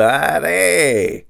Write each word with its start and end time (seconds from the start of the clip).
everybody. 0.00 1.24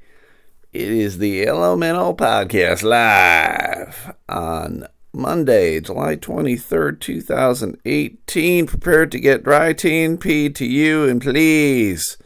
It 0.72 0.88
is 0.88 1.18
the 1.18 1.46
Elemental 1.46 2.16
Podcast 2.16 2.82
live 2.82 4.14
on 4.26 4.86
Monday, 5.12 5.80
July 5.80 6.16
23rd, 6.16 6.98
2018. 6.98 8.66
Prepared 8.66 9.12
to 9.12 9.20
get 9.20 9.44
dry 9.44 9.74
TNP 9.74 10.54
to 10.54 10.64
you, 10.64 11.04
and 11.04 11.20
please, 11.20 12.16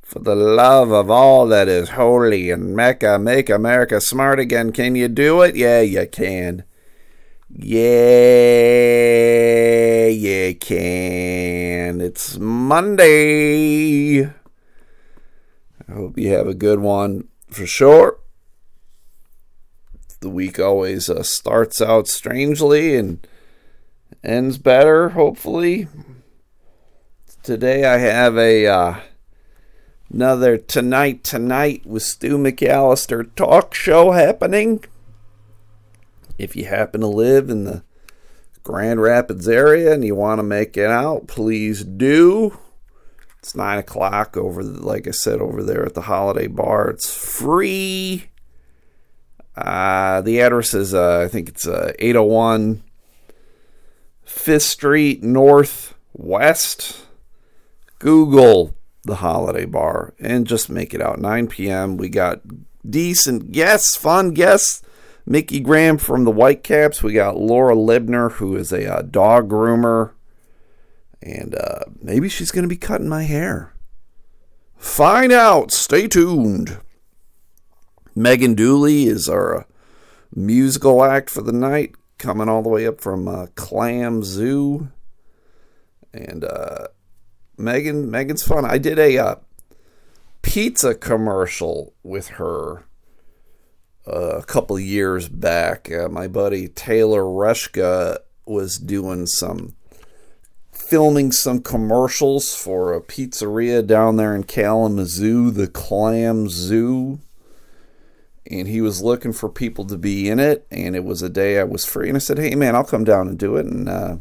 for 0.00 0.20
the 0.20 0.34
love 0.34 0.90
of 0.90 1.10
all 1.10 1.46
that 1.48 1.68
is 1.68 1.90
holy 1.90 2.50
and 2.50 2.74
Mecca, 2.74 3.18
make 3.18 3.50
America 3.50 4.00
smart 4.00 4.40
again. 4.40 4.72
Can 4.72 4.96
you 4.96 5.08
do 5.08 5.42
it? 5.42 5.54
Yeah, 5.54 5.82
you 5.82 6.06
can. 6.06 6.64
Yeah, 7.50 7.76
you 10.08 10.54
can. 10.54 12.00
It's 12.00 12.38
Monday. 12.38 14.32
I 15.88 15.92
hope 15.92 16.18
you 16.18 16.30
have 16.32 16.46
a 16.46 16.54
good 16.54 16.80
one 16.80 17.28
for 17.50 17.66
sure. 17.66 18.18
The 20.20 20.30
week 20.30 20.58
always 20.58 21.10
uh, 21.10 21.22
starts 21.22 21.82
out 21.82 22.08
strangely 22.08 22.96
and 22.96 23.26
ends 24.22 24.56
better, 24.56 25.10
hopefully. 25.10 25.88
Today 27.42 27.84
I 27.84 27.98
have 27.98 28.38
a 28.38 28.66
uh, 28.66 29.00
another 30.10 30.56
Tonight 30.56 31.22
Tonight 31.22 31.84
with 31.84 32.02
Stu 32.02 32.38
McAllister 32.38 33.34
talk 33.36 33.74
show 33.74 34.12
happening. 34.12 34.82
If 36.38 36.56
you 36.56 36.64
happen 36.64 37.02
to 37.02 37.06
live 37.06 37.50
in 37.50 37.64
the 37.64 37.82
Grand 38.62 39.02
Rapids 39.02 39.46
area 39.46 39.92
and 39.92 40.02
you 40.02 40.14
want 40.14 40.38
to 40.38 40.42
make 40.42 40.78
it 40.78 40.90
out, 40.90 41.26
please 41.26 41.84
do. 41.84 42.58
It's 43.44 43.54
nine 43.54 43.76
o'clock 43.76 44.38
over, 44.38 44.62
like 44.62 45.06
I 45.06 45.10
said, 45.10 45.42
over 45.42 45.62
there 45.62 45.84
at 45.84 45.92
the 45.92 46.00
Holiday 46.00 46.46
Bar. 46.46 46.88
It's 46.88 47.14
free. 47.14 48.30
Uh, 49.54 50.22
the 50.22 50.40
address 50.40 50.72
is, 50.72 50.94
uh, 50.94 51.20
I 51.20 51.28
think 51.28 51.50
it's 51.50 51.68
uh, 51.68 51.92
801 51.98 52.82
Fifth 54.24 54.62
Street 54.62 55.22
Northwest. 55.22 57.04
Google 57.98 58.74
the 59.02 59.16
Holiday 59.16 59.66
Bar 59.66 60.14
and 60.18 60.46
just 60.46 60.70
make 60.70 60.94
it 60.94 61.02
out. 61.02 61.20
9 61.20 61.46
p.m. 61.48 61.98
We 61.98 62.08
got 62.08 62.40
decent 62.88 63.52
guests, 63.52 63.94
fun 63.94 64.30
guests. 64.30 64.80
Mickey 65.26 65.60
Graham 65.60 65.98
from 65.98 66.24
the 66.24 66.32
Whitecaps. 66.32 67.02
We 67.02 67.12
got 67.12 67.36
Laura 67.36 67.74
Libner, 67.74 68.32
who 68.32 68.56
is 68.56 68.72
a 68.72 68.90
uh, 68.90 69.02
dog 69.02 69.50
groomer 69.50 70.12
and 71.24 71.54
uh, 71.54 71.80
maybe 72.02 72.28
she's 72.28 72.50
going 72.50 72.64
to 72.64 72.68
be 72.68 72.76
cutting 72.76 73.08
my 73.08 73.22
hair. 73.22 73.72
Find 74.76 75.32
out. 75.32 75.72
Stay 75.72 76.06
tuned. 76.06 76.78
Megan 78.14 78.54
Dooley 78.54 79.06
is 79.06 79.28
our 79.28 79.60
uh, 79.60 79.64
musical 80.34 81.02
act 81.02 81.30
for 81.30 81.40
the 81.40 81.52
night, 81.52 81.94
coming 82.18 82.48
all 82.48 82.62
the 82.62 82.68
way 82.68 82.86
up 82.86 83.00
from 83.00 83.26
uh, 83.26 83.46
Clam 83.54 84.22
Zoo. 84.22 84.90
And 86.12 86.44
uh, 86.44 86.88
Megan, 87.56 88.10
Megan's 88.10 88.42
fun. 88.42 88.66
I 88.66 88.76
did 88.76 88.98
a 88.98 89.16
uh, 89.16 89.36
pizza 90.42 90.94
commercial 90.94 91.94
with 92.02 92.28
her 92.28 92.84
uh, 94.06 94.36
a 94.36 94.44
couple 94.44 94.78
years 94.78 95.28
back. 95.28 95.90
Uh, 95.90 96.08
my 96.08 96.28
buddy 96.28 96.68
Taylor 96.68 97.22
Rushka 97.22 98.18
was 98.46 98.78
doing 98.78 99.26
some 99.26 99.74
filming 100.94 101.32
some 101.32 101.60
commercials 101.60 102.54
for 102.54 102.92
a 102.92 103.00
pizzeria 103.00 103.84
down 103.84 104.14
there 104.14 104.32
in 104.32 104.44
Kalamazoo, 104.44 105.50
the 105.50 105.66
Clam 105.66 106.48
Zoo. 106.48 107.18
And 108.48 108.68
he 108.68 108.80
was 108.80 109.02
looking 109.02 109.32
for 109.32 109.48
people 109.48 109.84
to 109.86 109.98
be 109.98 110.28
in 110.28 110.38
it. 110.38 110.64
And 110.70 110.94
it 110.94 111.02
was 111.02 111.20
a 111.20 111.28
day 111.28 111.58
I 111.58 111.64
was 111.64 111.84
free. 111.84 112.06
And 112.06 112.14
I 112.14 112.20
said, 112.20 112.38
hey, 112.38 112.54
man, 112.54 112.76
I'll 112.76 112.84
come 112.84 113.02
down 113.02 113.26
and 113.26 113.36
do 113.36 113.56
it. 113.56 113.66
And 113.66 113.88
uh, 113.88 114.16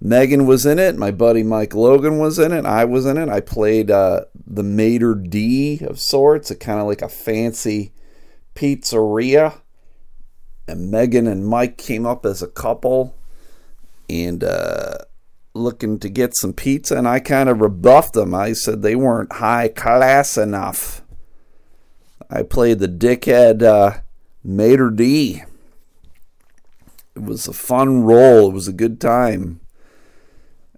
Megan 0.00 0.46
was 0.46 0.64
in 0.64 0.78
it. 0.78 0.96
My 0.96 1.10
buddy 1.10 1.42
Mike 1.42 1.74
Logan 1.74 2.16
was 2.16 2.38
in 2.38 2.52
it. 2.52 2.64
I 2.64 2.86
was 2.86 3.04
in 3.04 3.18
it. 3.18 3.28
I 3.28 3.40
played 3.40 3.90
uh, 3.90 4.22
the 4.46 4.62
maître 4.62 5.14
d' 5.28 5.82
of 5.82 6.00
sorts, 6.00 6.50
a 6.50 6.56
kind 6.56 6.80
of 6.80 6.86
like 6.86 7.02
a 7.02 7.08
fancy 7.10 7.92
pizzeria. 8.54 9.60
And 10.66 10.90
Megan 10.90 11.26
and 11.26 11.46
Mike 11.46 11.76
came 11.76 12.06
up 12.06 12.24
as 12.24 12.40
a 12.40 12.48
couple. 12.48 13.14
And, 14.08 14.42
uh, 14.42 15.00
looking 15.56 15.98
to 16.00 16.08
get 16.08 16.36
some 16.36 16.52
pizza, 16.52 16.96
and 16.96 17.08
I 17.08 17.20
kind 17.20 17.48
of 17.48 17.60
rebuffed 17.60 18.12
them. 18.14 18.34
I 18.34 18.52
said 18.52 18.82
they 18.82 18.94
weren't 18.96 19.32
high 19.34 19.68
class 19.68 20.36
enough. 20.36 21.02
I 22.30 22.42
played 22.42 22.78
the 22.78 22.88
dickhead 22.88 23.62
uh, 23.62 24.00
maître 24.46 24.94
d'. 24.94 25.42
It 27.14 27.22
was 27.22 27.48
a 27.48 27.52
fun 27.52 28.02
role. 28.02 28.50
It 28.50 28.54
was 28.54 28.68
a 28.68 28.72
good 28.72 29.00
time. 29.00 29.60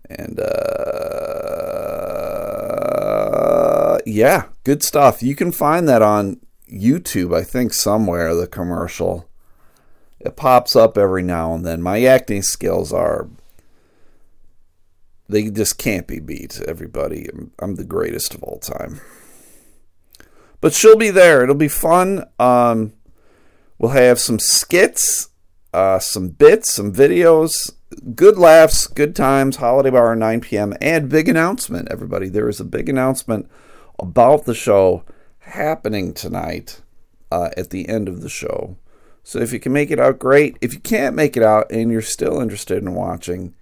And 0.08 0.38
uh, 0.40 1.18
yeah, 4.06 4.46
good 4.64 4.82
stuff. 4.82 5.22
You 5.22 5.34
can 5.34 5.52
find 5.52 5.88
that 5.88 6.00
on 6.02 6.40
YouTube, 6.70 7.34
I 7.36 7.42
think, 7.42 7.72
somewhere, 7.72 8.34
the 8.34 8.46
commercial. 8.46 9.28
It 10.20 10.36
pops 10.36 10.76
up 10.76 10.98
every 10.98 11.22
now 11.22 11.54
and 11.54 11.64
then. 11.64 11.82
My 11.82 12.02
acting 12.04 12.42
skills 12.42 12.92
are 12.92 13.28
they 15.28 15.50
just 15.50 15.78
can't 15.78 16.06
be 16.06 16.20
beat, 16.20 16.60
everybody. 16.66 17.28
I'm 17.58 17.74
the 17.74 17.84
greatest 17.84 18.34
of 18.34 18.42
all 18.42 18.58
time. 18.58 19.00
But 20.60 20.72
she'll 20.72 20.96
be 20.96 21.10
there. 21.10 21.42
It'll 21.42 21.54
be 21.54 21.68
fun. 21.68 22.24
Um, 22.38 22.94
we'll 23.78 23.92
have 23.92 24.18
some 24.18 24.38
skits, 24.38 25.28
uh, 25.72 25.98
some 25.98 26.30
bits, 26.30 26.72
some 26.72 26.92
videos, 26.92 27.70
good 28.14 28.38
laughs, 28.38 28.86
good 28.86 29.14
times, 29.14 29.56
holiday 29.56 29.90
bar 29.90 30.16
9 30.16 30.40
p.m., 30.40 30.74
and 30.80 31.08
big 31.08 31.28
announcement, 31.28 31.88
everybody. 31.90 32.28
There 32.28 32.48
is 32.48 32.60
a 32.60 32.64
big 32.64 32.88
announcement 32.88 33.48
about 33.98 34.44
the 34.44 34.54
show 34.54 35.04
happening 35.40 36.14
tonight 36.14 36.80
uh, 37.30 37.50
at 37.56 37.70
the 37.70 37.88
end 37.88 38.08
of 38.08 38.22
the 38.22 38.28
show. 38.28 38.76
So 39.22 39.38
if 39.38 39.52
you 39.52 39.60
can 39.60 39.72
make 39.72 39.90
it 39.90 40.00
out, 40.00 40.18
great. 40.18 40.56
If 40.60 40.72
you 40.72 40.80
can't 40.80 41.14
make 41.14 41.36
it 41.36 41.42
out 41.42 41.70
and 41.70 41.90
you're 41.90 42.00
still 42.00 42.40
interested 42.40 42.78
in 42.78 42.94
watching, 42.94 43.54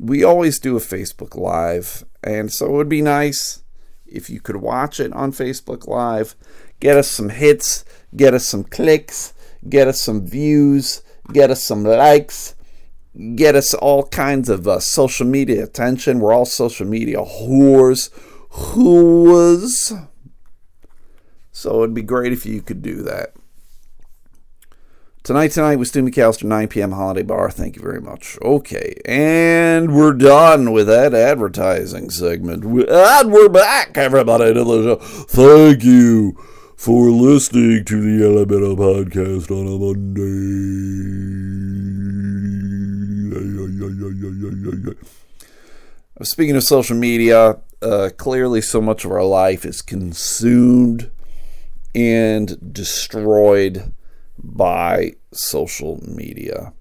we 0.00 0.24
always 0.24 0.58
do 0.58 0.76
a 0.76 0.80
Facebook 0.80 1.36
Live, 1.36 2.04
and 2.24 2.50
so 2.50 2.66
it 2.66 2.72
would 2.72 2.88
be 2.88 3.02
nice 3.02 3.62
if 4.06 4.30
you 4.30 4.40
could 4.40 4.56
watch 4.56 4.98
it 4.98 5.12
on 5.12 5.30
Facebook 5.30 5.86
Live, 5.86 6.34
get 6.80 6.96
us 6.96 7.08
some 7.08 7.28
hits, 7.28 7.84
get 8.16 8.32
us 8.32 8.46
some 8.46 8.64
clicks, 8.64 9.34
get 9.68 9.86
us 9.86 10.00
some 10.00 10.26
views, 10.26 11.02
get 11.32 11.50
us 11.50 11.62
some 11.62 11.84
likes, 11.84 12.54
get 13.34 13.54
us 13.54 13.74
all 13.74 14.04
kinds 14.04 14.48
of 14.48 14.66
uh, 14.66 14.80
social 14.80 15.26
media 15.26 15.64
attention. 15.64 16.20
We're 16.20 16.32
all 16.32 16.46
social 16.46 16.86
media 16.86 17.18
whores. 17.18 18.10
Whores. 18.50 20.08
So 21.52 21.82
it'd 21.82 21.94
be 21.94 22.02
great 22.02 22.32
if 22.32 22.46
you 22.46 22.62
could 22.62 22.80
do 22.80 23.02
that. 23.02 23.34
Tonight, 25.22 25.48
tonight 25.48 25.76
with 25.76 25.88
Stu 25.88 26.02
McAllister, 26.02 26.44
9 26.44 26.68
p.m. 26.68 26.92
Holiday 26.92 27.22
Bar. 27.22 27.50
Thank 27.50 27.76
you 27.76 27.82
very 27.82 28.00
much. 28.00 28.38
Okay, 28.40 28.94
and 29.04 29.94
we're 29.94 30.14
done 30.14 30.72
with 30.72 30.86
that 30.86 31.12
advertising 31.12 32.08
segment. 32.08 32.64
And 32.64 33.30
we're 33.30 33.50
back, 33.50 33.98
everybody, 33.98 34.54
to 34.54 34.64
the 34.64 34.82
show. 34.82 34.96
Thank 34.96 35.84
you 35.84 36.38
for 36.74 37.10
listening 37.10 37.84
to 37.84 38.00
the 38.00 38.24
Elemental 38.24 38.76
Podcast 38.76 39.50
on 39.50 39.66
a 39.66 39.78
Monday. 39.78 40.20
Speaking 46.22 46.56
of 46.56 46.64
social 46.64 46.96
media, 46.96 47.60
uh, 47.82 48.08
clearly 48.16 48.62
so 48.62 48.80
much 48.80 49.04
of 49.04 49.12
our 49.12 49.24
life 49.24 49.66
is 49.66 49.82
consumed 49.82 51.10
and 51.94 52.72
destroyed 52.72 53.92
by 54.42 55.12
social 55.32 56.00
media. 56.02 56.72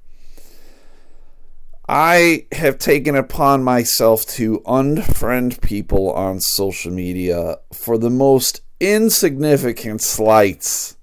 I 1.87 2.45
have 2.51 2.77
taken 2.77 3.15
upon 3.15 3.63
myself 3.63 4.23
to 4.27 4.59
unfriend 4.59 5.59
people 5.61 6.11
on 6.11 6.39
social 6.39 6.91
media 6.91 7.57
for 7.73 7.97
the 7.97 8.11
most 8.11 8.61
insignificant 8.79 10.01
slights, 10.01 10.97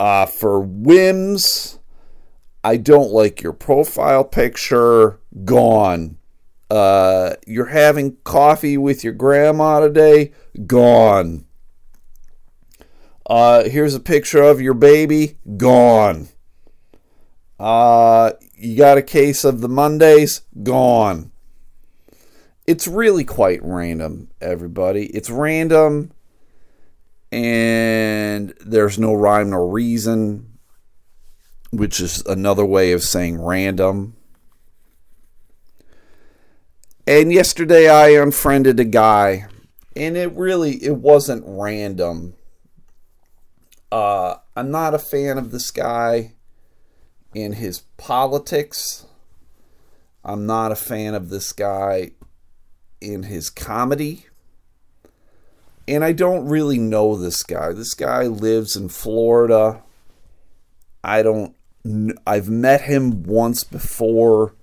uh, 0.00 0.24
for 0.24 0.60
whims. 0.60 1.78
I 2.64 2.78
don't 2.78 3.10
like 3.10 3.42
your 3.42 3.52
profile 3.52 4.24
picture. 4.24 5.20
Gone. 5.44 6.16
Uh, 6.70 7.34
you're 7.46 7.66
having 7.66 8.16
coffee 8.24 8.78
with 8.78 9.04
your 9.04 9.12
grandma 9.12 9.80
today. 9.80 10.32
Gone. 10.66 11.44
Uh, 13.26 13.64
here's 13.64 13.94
a 13.94 14.00
picture 14.00 14.42
of 14.42 14.62
your 14.62 14.72
baby. 14.72 15.36
Gone. 15.58 16.28
Uh, 17.58 18.32
you 18.56 18.76
got 18.76 18.98
a 18.98 19.02
case 19.02 19.44
of 19.44 19.60
the 19.60 19.68
Mondays. 19.68 20.42
Gone. 20.62 21.30
It's 22.66 22.88
really 22.88 23.24
quite 23.24 23.60
random, 23.62 24.30
everybody. 24.40 25.06
It's 25.06 25.30
random. 25.30 26.12
and 27.32 28.54
there's 28.64 28.96
no 28.98 29.12
rhyme 29.12 29.50
nor 29.50 29.68
reason, 29.68 30.56
which 31.72 31.98
is 32.00 32.22
another 32.26 32.64
way 32.64 32.92
of 32.92 33.02
saying 33.02 33.42
random. 33.42 34.14
And 37.06 37.32
yesterday 37.32 37.88
I 37.88 38.10
unfriended 38.10 38.78
a 38.78 38.84
guy, 38.84 39.46
and 39.96 40.16
it 40.16 40.32
really 40.32 40.76
it 40.76 40.96
wasn't 40.96 41.44
random. 41.46 42.34
Uh, 43.90 44.36
I'm 44.56 44.70
not 44.70 44.94
a 44.94 44.98
fan 44.98 45.36
of 45.36 45.50
this 45.50 45.72
guy 45.72 46.34
in 47.34 47.54
his 47.54 47.80
politics. 47.96 49.06
I'm 50.24 50.46
not 50.46 50.72
a 50.72 50.76
fan 50.76 51.14
of 51.14 51.28
this 51.28 51.52
guy 51.52 52.12
in 53.00 53.24
his 53.24 53.50
comedy. 53.50 54.26
And 55.86 56.02
I 56.02 56.12
don't 56.12 56.46
really 56.46 56.78
know 56.78 57.16
this 57.16 57.42
guy. 57.42 57.72
This 57.72 57.94
guy 57.94 58.22
lives 58.26 58.74
in 58.76 58.88
Florida. 58.88 59.82
I 61.02 61.22
don't 61.22 61.54
I've 62.26 62.48
met 62.48 62.82
him 62.82 63.24
once 63.24 63.62
before. 63.62 64.54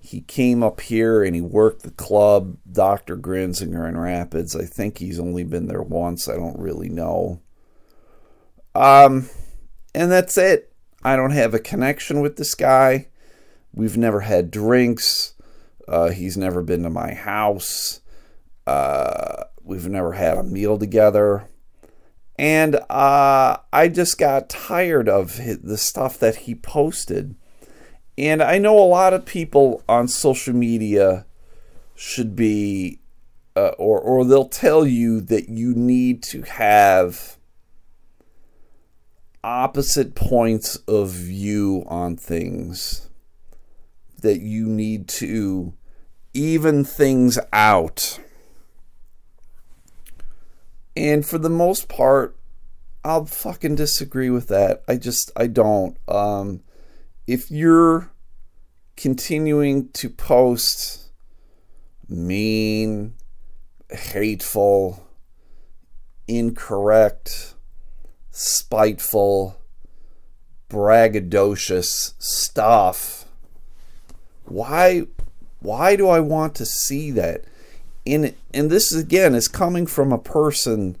He 0.00 0.20
came 0.20 0.62
up 0.62 0.80
here 0.80 1.22
and 1.22 1.34
he 1.34 1.40
worked 1.40 1.82
the 1.82 1.90
club, 1.92 2.56
Dr. 2.70 3.16
Grins 3.16 3.60
in 3.60 3.70
Grand 3.70 3.96
in 3.96 4.02
Rapids. 4.02 4.56
I 4.56 4.64
think 4.64 4.98
he's 4.98 5.20
only 5.20 5.44
been 5.44 5.68
there 5.68 5.82
once. 5.82 6.28
I 6.28 6.34
don't 6.34 6.58
really 6.58 6.88
know. 6.88 7.40
Um 8.74 9.28
and 9.94 10.10
that's 10.10 10.36
it. 10.36 10.72
I 11.06 11.14
don't 11.14 11.30
have 11.30 11.54
a 11.54 11.60
connection 11.60 12.20
with 12.20 12.34
this 12.34 12.56
guy. 12.56 13.06
We've 13.72 13.96
never 13.96 14.22
had 14.22 14.50
drinks. 14.50 15.34
Uh, 15.86 16.08
he's 16.08 16.36
never 16.36 16.64
been 16.64 16.82
to 16.82 16.90
my 16.90 17.14
house. 17.14 18.00
Uh, 18.66 19.44
we've 19.62 19.88
never 19.88 20.14
had 20.14 20.36
a 20.36 20.42
meal 20.42 20.76
together. 20.76 21.48
And 22.36 22.74
uh, 22.90 23.58
I 23.72 23.86
just 23.86 24.18
got 24.18 24.50
tired 24.50 25.08
of 25.08 25.36
his, 25.36 25.60
the 25.60 25.78
stuff 25.78 26.18
that 26.18 26.38
he 26.38 26.56
posted. 26.56 27.36
And 28.18 28.42
I 28.42 28.58
know 28.58 28.76
a 28.76 28.80
lot 28.80 29.14
of 29.14 29.24
people 29.24 29.84
on 29.88 30.08
social 30.08 30.54
media 30.54 31.24
should 31.94 32.34
be, 32.34 32.98
uh, 33.54 33.74
or, 33.78 34.00
or 34.00 34.24
they'll 34.24 34.48
tell 34.48 34.84
you 34.84 35.20
that 35.20 35.48
you 35.48 35.72
need 35.72 36.24
to 36.24 36.42
have 36.42 37.35
opposite 39.46 40.16
points 40.16 40.74
of 40.88 41.10
view 41.10 41.84
on 41.86 42.16
things 42.16 43.08
that 44.20 44.40
you 44.40 44.66
need 44.66 45.06
to 45.06 45.72
even 46.34 46.82
things 46.82 47.38
out. 47.52 48.18
And 50.96 51.24
for 51.24 51.38
the 51.38 51.48
most 51.48 51.88
part, 51.88 52.36
I'll 53.04 53.26
fucking 53.26 53.76
disagree 53.76 54.30
with 54.30 54.48
that. 54.48 54.82
I 54.88 54.96
just 54.96 55.30
I 55.36 55.46
don't. 55.46 55.96
Um 56.08 56.62
if 57.28 57.48
you're 57.48 58.10
continuing 58.96 59.90
to 59.90 60.10
post 60.10 61.12
mean, 62.08 63.14
hateful, 63.90 65.06
incorrect, 66.26 67.55
spiteful, 68.36 69.58
braggadocious 70.68 72.12
stuff. 72.18 73.24
Why 74.44 75.04
why 75.60 75.96
do 75.96 76.08
I 76.08 76.20
want 76.20 76.54
to 76.56 76.66
see 76.66 77.10
that? 77.12 77.44
And 78.06 78.34
and 78.52 78.70
this 78.70 78.92
again 78.92 79.34
is 79.34 79.48
coming 79.48 79.86
from 79.86 80.12
a 80.12 80.18
person 80.18 80.98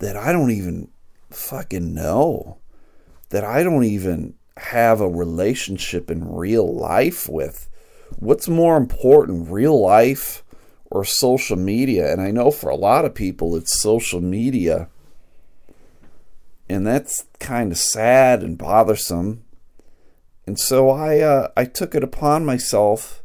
that 0.00 0.16
I 0.16 0.32
don't 0.32 0.50
even 0.50 0.88
fucking 1.30 1.94
know. 1.94 2.58
That 3.28 3.44
I 3.44 3.62
don't 3.62 3.84
even 3.84 4.34
have 4.56 5.00
a 5.00 5.08
relationship 5.08 6.10
in 6.10 6.34
real 6.34 6.74
life 6.74 7.28
with. 7.28 7.68
What's 8.18 8.48
more 8.48 8.76
important, 8.76 9.48
real 9.48 9.80
life 9.80 10.42
or 10.90 11.04
social 11.04 11.56
media? 11.56 12.12
And 12.12 12.20
I 12.20 12.32
know 12.32 12.50
for 12.50 12.68
a 12.68 12.74
lot 12.74 13.04
of 13.04 13.14
people 13.14 13.54
it's 13.54 13.80
social 13.80 14.20
media 14.20 14.88
and 16.70 16.86
that's 16.86 17.24
kind 17.40 17.72
of 17.72 17.78
sad 17.78 18.44
and 18.44 18.56
bothersome. 18.56 19.42
And 20.46 20.58
so 20.58 20.88
I 20.88 21.18
uh, 21.18 21.48
I 21.56 21.64
took 21.64 21.96
it 21.96 22.04
upon 22.04 22.46
myself 22.46 23.22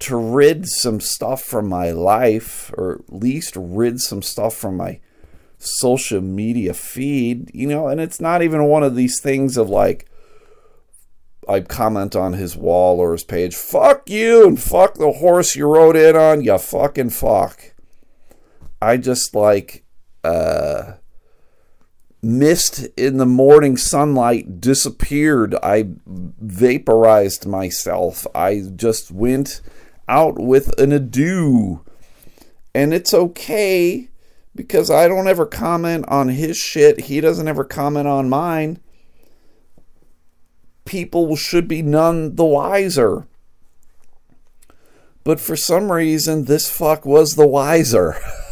to 0.00 0.16
rid 0.16 0.66
some 0.66 1.00
stuff 1.00 1.40
from 1.42 1.68
my 1.68 1.92
life, 1.92 2.72
or 2.76 2.96
at 2.96 3.14
least 3.14 3.54
rid 3.56 4.00
some 4.00 4.22
stuff 4.22 4.54
from 4.56 4.76
my 4.76 5.00
social 5.58 6.20
media 6.20 6.74
feed, 6.74 7.50
you 7.54 7.68
know. 7.68 7.86
And 7.86 8.00
it's 8.00 8.20
not 8.20 8.42
even 8.42 8.64
one 8.64 8.82
of 8.82 8.96
these 8.96 9.20
things 9.20 9.56
of 9.56 9.70
like 9.70 10.10
I 11.48 11.60
comment 11.60 12.16
on 12.16 12.32
his 12.32 12.56
wall 12.56 12.98
or 12.98 13.12
his 13.12 13.24
page, 13.24 13.54
fuck 13.54 14.10
you 14.10 14.48
and 14.48 14.60
fuck 14.60 14.94
the 14.94 15.12
horse 15.12 15.54
you 15.54 15.66
rode 15.66 15.96
in 15.96 16.16
on, 16.16 16.42
you 16.42 16.58
fucking 16.58 17.10
fuck. 17.10 17.72
I 18.82 18.96
just 18.96 19.32
like 19.32 19.84
uh 20.24 20.94
mist 22.22 22.86
in 22.96 23.18
the 23.18 23.26
morning 23.26 23.76
sunlight 23.76 24.60
disappeared. 24.60 25.54
I 25.62 25.88
vaporized 26.06 27.46
myself. 27.46 28.26
I 28.34 28.62
just 28.74 29.10
went 29.10 29.60
out 30.08 30.38
with 30.38 30.78
an 30.80 30.92
adieu. 30.92 31.82
And 32.74 32.92
it's 32.92 33.14
okay 33.14 34.08
because 34.54 34.90
I 34.90 35.08
don't 35.08 35.28
ever 35.28 35.46
comment 35.46 36.04
on 36.08 36.28
his 36.28 36.56
shit. 36.56 37.02
He 37.02 37.20
doesn't 37.20 37.48
ever 37.48 37.64
comment 37.64 38.08
on 38.08 38.28
mine. 38.28 38.78
People 40.84 41.36
should 41.36 41.68
be 41.68 41.82
none 41.82 42.36
the 42.36 42.44
wiser. 42.44 43.26
But 45.24 45.40
for 45.40 45.56
some 45.56 45.90
reason, 45.90 46.44
this 46.44 46.70
fuck 46.70 47.04
was 47.04 47.34
the 47.34 47.46
wiser. 47.46 48.16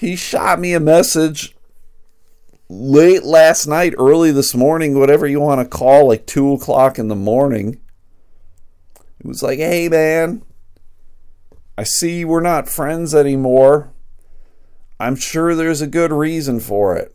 He 0.00 0.16
shot 0.16 0.58
me 0.58 0.72
a 0.72 0.80
message 0.80 1.54
late 2.70 3.22
last 3.22 3.66
night, 3.66 3.92
early 3.98 4.32
this 4.32 4.54
morning, 4.54 4.98
whatever 4.98 5.26
you 5.26 5.40
want 5.40 5.60
to 5.60 5.68
call, 5.68 6.08
like 6.08 6.24
2 6.24 6.54
o'clock 6.54 6.98
in 6.98 7.08
the 7.08 7.14
morning. 7.14 7.78
It 9.18 9.26
was 9.26 9.42
like, 9.42 9.58
hey, 9.58 9.90
man, 9.90 10.40
I 11.76 11.82
see 11.82 12.24
we're 12.24 12.40
not 12.40 12.66
friends 12.66 13.14
anymore. 13.14 13.92
I'm 14.98 15.16
sure 15.16 15.54
there's 15.54 15.82
a 15.82 15.86
good 15.86 16.12
reason 16.12 16.60
for 16.60 16.96
it. 16.96 17.14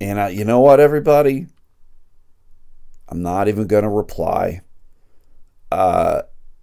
And 0.00 0.18
I, 0.18 0.30
you 0.30 0.44
know 0.44 0.58
what, 0.58 0.80
everybody? 0.80 1.46
I'm 3.08 3.22
not 3.22 3.46
even 3.46 3.68
going 3.68 3.84
to 3.84 3.88
reply. 3.88 4.62
Uh, 5.70 6.22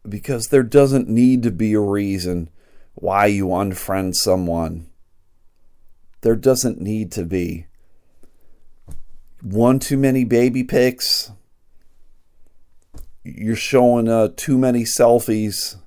because 0.10 0.50
there 0.50 0.64
doesn't 0.64 1.08
need 1.08 1.42
to 1.44 1.52
be 1.52 1.72
a 1.72 1.80
reason 1.80 2.50
why 3.00 3.26
you 3.28 3.48
unfriend 3.48 4.14
someone. 4.14 4.86
There 6.20 6.36
doesn't 6.36 6.82
need 6.82 7.14
to 7.14 7.24
be. 7.24 7.66
One 9.42 9.80
too 9.80 9.96
many 9.96 10.26
baby 10.26 10.66
pics. 10.66 11.32
You're 13.24 13.56
showing 13.56 14.10
uh, 14.10 14.30
too 14.36 14.58
many 14.58 14.84
selfies. 14.84 15.78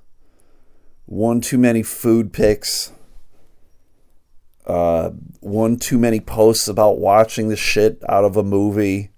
One 1.05 1.39
too 1.39 1.59
many 1.59 1.83
food 1.83 2.33
pics. 2.33 2.91
Uh, 4.65 5.11
one 5.39 5.77
too 5.77 5.99
many 5.99 6.19
posts 6.19 6.67
about 6.67 6.97
watching 6.97 7.49
the 7.49 7.55
shit 7.55 8.01
out 8.09 8.23
of 8.23 8.37
a 8.37 8.43
movie. 8.43 9.11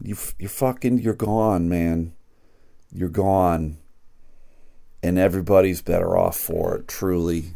You, 0.00 0.16
you're 0.38 0.48
fucking, 0.48 1.00
you're 1.00 1.12
gone, 1.12 1.68
man. 1.68 2.14
You're 2.90 3.10
gone 3.10 3.81
and 5.02 5.18
everybody's 5.18 5.82
better 5.82 6.16
off 6.16 6.36
for 6.36 6.76
it, 6.76 6.88
truly. 6.88 7.54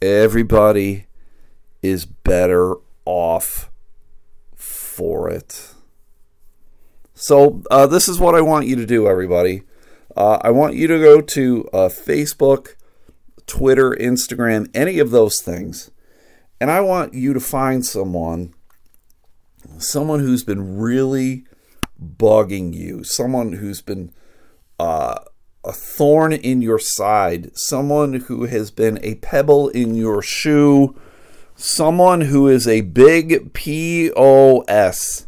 Everybody 0.00 1.06
is 1.82 2.06
better 2.06 2.76
off 3.04 3.70
for 4.56 5.28
it. 5.28 5.74
So, 7.14 7.62
uh, 7.70 7.86
this 7.86 8.08
is 8.08 8.18
what 8.18 8.34
I 8.34 8.40
want 8.40 8.66
you 8.66 8.76
to 8.76 8.86
do, 8.86 9.06
everybody. 9.06 9.62
Uh, 10.16 10.38
I 10.42 10.50
want 10.50 10.74
you 10.74 10.86
to 10.88 10.98
go 10.98 11.20
to 11.20 11.68
uh, 11.72 11.88
Facebook, 11.88 12.74
Twitter, 13.46 13.90
Instagram, 14.00 14.68
any 14.74 14.98
of 14.98 15.10
those 15.10 15.40
things. 15.40 15.90
And 16.60 16.70
I 16.70 16.80
want 16.80 17.14
you 17.14 17.32
to 17.34 17.40
find 17.40 17.84
someone, 17.84 18.54
someone 19.78 20.20
who's 20.20 20.44
been 20.44 20.78
really 20.78 21.44
bugging 22.02 22.74
you, 22.74 23.04
someone 23.04 23.52
who's 23.52 23.82
been 23.82 24.12
uh, 24.78 25.20
a 25.64 25.72
thorn 25.72 26.32
in 26.32 26.62
your 26.62 26.78
side, 26.78 27.56
someone 27.56 28.14
who 28.14 28.44
has 28.44 28.70
been 28.70 28.98
a 29.02 29.16
pebble 29.16 29.68
in 29.70 29.94
your 29.94 30.22
shoe, 30.22 30.94
someone 31.56 32.22
who 32.22 32.48
is 32.48 32.68
a 32.68 32.82
big 32.82 33.52
POS. 33.52 35.26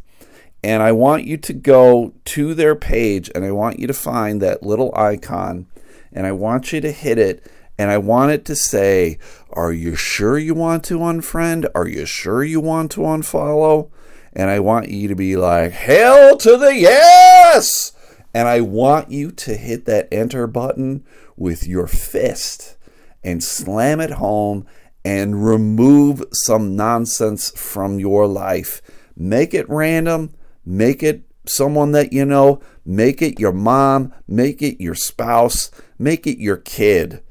And 0.62 0.83
I 0.83 0.93
want 0.93 1.25
you 1.25 1.37
to 1.37 1.52
go 1.52 2.12
to 2.25 2.55
their 2.55 2.75
page 2.75 3.31
and 3.35 3.45
I 3.45 3.52
want 3.52 3.78
you 3.78 3.87
to 3.87 3.95
find 3.95 4.43
that 4.43 4.62
little 4.62 4.93
icon 4.97 5.66
and 6.12 6.26
I 6.26 6.33
want 6.33 6.73
you 6.73 6.81
to 6.81 6.93
hit 6.93 7.19
it 7.19 7.47
and 7.78 7.90
I 7.90 7.99
want 7.99 8.33
it 8.33 8.45
to 8.47 8.57
say, 8.57 9.19
Are 9.50 9.73
you 9.73 9.95
sure 9.95 10.38
you 10.38 10.55
want 10.55 10.83
to 10.85 10.99
unfriend? 10.99 11.66
Are 11.75 11.87
you 11.87 12.07
sure 12.07 12.43
you 12.43 12.61
want 12.61 12.90
to 12.93 13.02
unfollow? 13.02 13.90
And 14.33 14.50
I 14.50 14.61
want 14.61 14.88
you 14.88 15.09
to 15.09 15.14
be 15.14 15.37
like, 15.37 15.73
Hell 15.73 16.37
to 16.38 16.57
the 16.57 16.75
yes! 16.75 17.93
And 18.37 18.49
I 18.49 18.61
want 18.61 19.11
you 19.11 19.31
to 19.31 19.57
hit 19.57 19.87
that 19.87 20.12
enter 20.12 20.47
button 20.47 21.07
with 21.38 21.66
your 21.66 21.87
fist 21.87 22.76
and 23.25 23.43
slam 23.43 23.99
it 23.99 24.11
home 24.11 24.66
and 25.07 25.43
remove 25.43 26.23
some 26.33 26.76
nonsense 26.76 27.50
from 27.59 27.99
your 27.99 28.26
life. 28.26 28.83
Make 29.16 29.55
it 29.55 29.66
random, 29.71 30.35
make 30.66 31.02
it 31.02 31.23
someone 31.47 31.93
that 31.93 32.12
you 32.12 32.26
know, 32.26 32.61
make 32.85 33.23
it 33.23 33.40
your 33.40 33.55
mom, 33.55 34.12
make 34.28 34.61
it 34.61 34.83
your 34.83 34.95
spouse, 34.95 35.71
make 35.99 36.26
it 36.26 36.38
your 36.38 36.59
kid. 36.59 37.23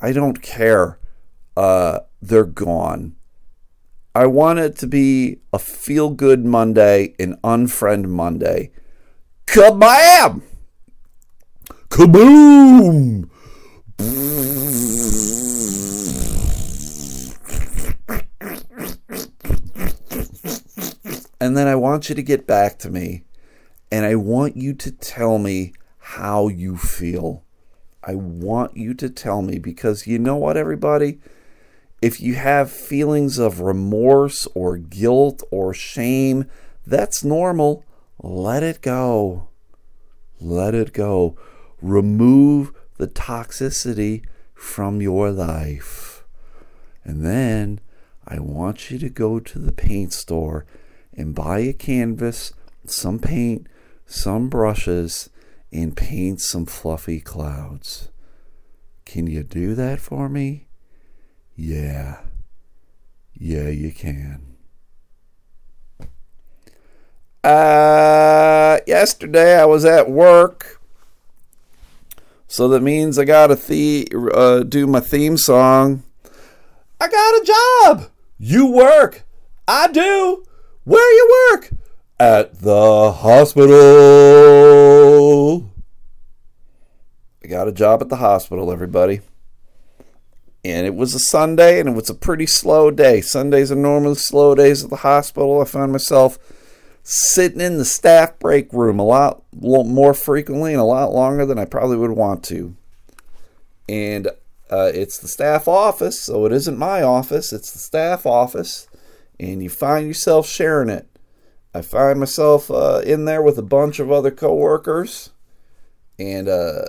I 0.00 0.12
don't 0.12 0.40
care. 0.40 0.98
Uh, 1.54 1.98
they're 2.22 2.46
gone. 2.46 3.16
I 4.14 4.24
want 4.24 4.58
it 4.58 4.78
to 4.78 4.86
be 4.86 5.40
a 5.52 5.58
feel 5.58 6.08
good 6.08 6.46
Monday, 6.46 7.14
an 7.18 7.36
unfriend 7.44 8.06
Monday. 8.06 8.70
Kabam! 9.46 10.42
Kaboom! 11.88 13.28
And 21.40 21.56
then 21.56 21.68
I 21.68 21.74
want 21.74 22.08
you 22.08 22.14
to 22.14 22.22
get 22.22 22.46
back 22.46 22.78
to 22.78 22.90
me 22.90 23.24
and 23.92 24.04
I 24.04 24.14
want 24.14 24.56
you 24.56 24.72
to 24.74 24.90
tell 24.90 25.38
me 25.38 25.72
how 25.98 26.48
you 26.48 26.76
feel. 26.76 27.44
I 28.02 28.14
want 28.14 28.76
you 28.76 28.94
to 28.94 29.08
tell 29.08 29.42
me 29.42 29.58
because 29.58 30.06
you 30.06 30.18
know 30.18 30.36
what, 30.36 30.56
everybody? 30.56 31.20
If 32.02 32.20
you 32.20 32.34
have 32.34 32.70
feelings 32.70 33.38
of 33.38 33.60
remorse 33.60 34.48
or 34.54 34.76
guilt 34.78 35.42
or 35.50 35.72
shame, 35.72 36.50
that's 36.86 37.22
normal. 37.22 37.84
Let 38.26 38.62
it 38.62 38.80
go. 38.80 39.48
Let 40.40 40.74
it 40.74 40.94
go. 40.94 41.36
Remove 41.82 42.72
the 42.96 43.06
toxicity 43.06 44.24
from 44.54 45.02
your 45.02 45.30
life. 45.30 46.24
And 47.04 47.22
then 47.22 47.80
I 48.26 48.38
want 48.38 48.90
you 48.90 48.98
to 48.98 49.10
go 49.10 49.40
to 49.40 49.58
the 49.58 49.72
paint 49.72 50.14
store 50.14 50.64
and 51.12 51.34
buy 51.34 51.58
a 51.58 51.74
canvas, 51.74 52.54
some 52.86 53.18
paint, 53.18 53.66
some 54.06 54.48
brushes, 54.48 55.28
and 55.70 55.94
paint 55.94 56.40
some 56.40 56.64
fluffy 56.64 57.20
clouds. 57.20 58.08
Can 59.04 59.26
you 59.26 59.42
do 59.42 59.74
that 59.74 60.00
for 60.00 60.30
me? 60.30 60.68
Yeah. 61.56 62.20
Yeah, 63.34 63.68
you 63.68 63.92
can. 63.92 64.53
Uh, 67.44 68.78
yesterday 68.86 69.60
I 69.60 69.66
was 69.66 69.84
at 69.84 70.10
work. 70.10 70.80
So 72.48 72.68
that 72.68 72.82
means 72.82 73.18
I 73.18 73.24
got 73.24 73.48
to 73.48 73.56
the- 73.56 74.08
uh, 74.32 74.62
do 74.62 74.86
my 74.86 75.00
theme 75.00 75.36
song. 75.36 76.02
I 76.98 77.08
got 77.08 77.42
a 77.42 77.44
job. 77.44 78.10
You 78.38 78.66
work. 78.66 79.24
I 79.68 79.88
do. 79.88 80.44
Where 80.84 81.12
you 81.12 81.48
work? 81.50 81.70
At 82.18 82.60
the 82.60 83.12
hospital. 83.12 83.74
I 87.42 87.46
got 87.46 87.68
a 87.68 87.72
job 87.72 88.00
at 88.00 88.08
the 88.08 88.16
hospital, 88.16 88.72
everybody. 88.72 89.20
And 90.64 90.86
it 90.86 90.94
was 90.94 91.14
a 91.14 91.18
Sunday, 91.18 91.78
and 91.78 91.90
it 91.90 91.92
was 91.94 92.08
a 92.08 92.14
pretty 92.14 92.46
slow 92.46 92.90
day. 92.90 93.20
Sundays 93.20 93.70
are 93.70 93.76
normally 93.76 94.14
slow 94.14 94.54
days 94.54 94.82
at 94.82 94.88
the 94.88 94.96
hospital. 94.96 95.60
I 95.60 95.66
found 95.66 95.92
myself 95.92 96.38
sitting 97.04 97.60
in 97.60 97.78
the 97.78 97.84
staff 97.84 98.38
break 98.38 98.72
room 98.72 98.98
a 98.98 99.04
lot 99.04 99.42
more 99.52 100.14
frequently 100.14 100.72
and 100.72 100.80
a 100.80 100.84
lot 100.84 101.12
longer 101.12 101.46
than 101.46 101.58
I 101.58 101.66
probably 101.66 101.96
would 101.96 102.10
want 102.10 102.42
to. 102.44 102.74
And 103.88 104.28
uh, 104.70 104.90
it's 104.92 105.18
the 105.18 105.28
staff 105.28 105.68
office, 105.68 106.18
so 106.18 106.46
it 106.46 106.52
isn't 106.52 106.78
my 106.78 107.02
office, 107.02 107.52
it's 107.52 107.70
the 107.70 107.78
staff 107.78 108.26
office. 108.26 108.88
And 109.38 109.62
you 109.62 109.68
find 109.68 110.06
yourself 110.06 110.48
sharing 110.48 110.88
it. 110.88 111.06
I 111.74 111.82
find 111.82 112.18
myself 112.18 112.70
uh, 112.70 113.02
in 113.04 113.24
there 113.24 113.42
with 113.42 113.58
a 113.58 113.62
bunch 113.62 113.98
of 113.98 114.10
other 114.10 114.30
coworkers, 114.30 115.30
and 116.18 116.48
uh, 116.48 116.84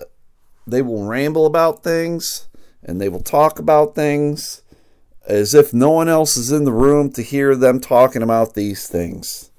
they 0.65 0.81
will 0.81 1.05
ramble 1.05 1.45
about 1.45 1.83
things 1.83 2.47
and 2.83 3.01
they 3.01 3.09
will 3.09 3.21
talk 3.21 3.59
about 3.59 3.95
things 3.95 4.61
as 5.27 5.55
if 5.55 5.73
no 5.73 5.89
one 5.89 6.07
else 6.07 6.37
is 6.37 6.51
in 6.51 6.65
the 6.65 6.71
room 6.71 7.11
to 7.11 7.23
hear 7.23 7.55
them 7.55 7.79
talking 7.79 8.21
about 8.21 8.53
these 8.53 8.87
things. 8.87 9.49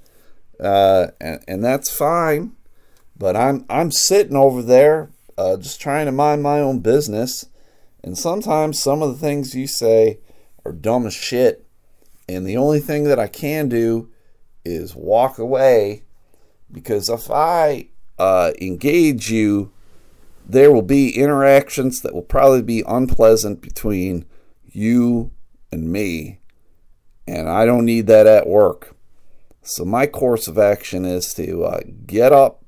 Uh, 0.60 1.08
and, 1.20 1.44
and 1.46 1.64
that's 1.64 1.94
fine, 1.94 2.52
but 3.16 3.36
I'm 3.36 3.66
I'm 3.68 3.90
sitting 3.90 4.36
over 4.36 4.62
there 4.62 5.10
uh, 5.36 5.56
just 5.56 5.80
trying 5.80 6.06
to 6.06 6.12
mind 6.12 6.42
my 6.42 6.60
own 6.60 6.80
business, 6.80 7.46
and 8.02 8.16
sometimes 8.16 8.80
some 8.80 9.02
of 9.02 9.10
the 9.10 9.18
things 9.18 9.54
you 9.54 9.66
say 9.66 10.18
are 10.64 10.72
dumb 10.72 11.06
as 11.06 11.14
shit, 11.14 11.66
and 12.28 12.46
the 12.46 12.56
only 12.56 12.80
thing 12.80 13.04
that 13.04 13.18
I 13.18 13.26
can 13.26 13.68
do 13.68 14.10
is 14.64 14.96
walk 14.96 15.38
away 15.38 16.02
because 16.70 17.08
if 17.08 17.30
I 17.30 17.88
uh, 18.18 18.52
engage 18.60 19.30
you, 19.30 19.72
there 20.48 20.72
will 20.72 20.82
be 20.82 21.16
interactions 21.16 22.00
that 22.02 22.14
will 22.14 22.22
probably 22.22 22.62
be 22.62 22.82
unpleasant 22.86 23.60
between 23.60 24.24
you 24.64 25.30
and 25.70 25.90
me. 25.90 26.38
And 27.26 27.48
I 27.48 27.66
don't 27.66 27.84
need 27.84 28.06
that 28.06 28.26
at 28.26 28.46
work. 28.46 28.95
So 29.66 29.84
my 29.84 30.06
course 30.06 30.46
of 30.46 30.58
action 30.58 31.04
is 31.04 31.34
to 31.34 31.64
uh, 31.64 31.80
get 32.06 32.32
up 32.32 32.64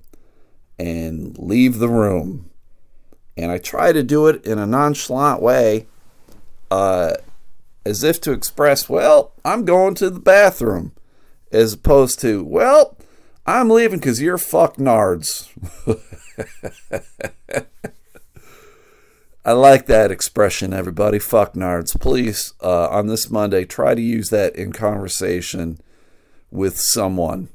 and 0.81 1.39
leave 1.39 1.79
the 1.79 1.89
room. 1.89 2.51
And 3.37 3.53
I 3.53 3.59
try 3.59 3.93
to 3.93 4.03
do 4.03 4.27
it 4.27 4.45
in 4.45 4.59
a 4.59 4.67
nonchalant 4.67 5.41
way, 5.41 5.87
uh, 6.73 7.15
as 7.87 8.03
if 8.03 8.21
to 8.23 8.33
express, 8.33 8.89
well, 8.89 9.33
I'm 9.45 9.65
going 9.65 9.95
to 9.95 10.11
the 10.11 10.19
bathroom 10.19 10.93
as 11.53 11.73
opposed 11.73 12.21
to, 12.23 12.43
well, 12.43 12.97
I'm 13.47 13.71
leaving 13.71 14.01
because 14.01 14.21
you're 14.21 14.37
fuck 14.37 14.77
nards. 14.77 15.49
I 19.45 19.53
like 19.53 19.87
that 19.87 20.11
expression, 20.11 20.73
everybody. 20.73 21.21
Fuck 21.21 21.55
nards. 21.55 21.99
Please, 21.99 22.55
uh, 22.61 22.89
on 22.89 23.07
this 23.07 23.31
Monday, 23.31 23.65
try 23.65 23.95
to 23.95 24.03
use 24.03 24.31
that 24.31 24.57
in 24.57 24.73
conversation 24.73 25.79
with 26.51 26.79
someone. 26.79 27.49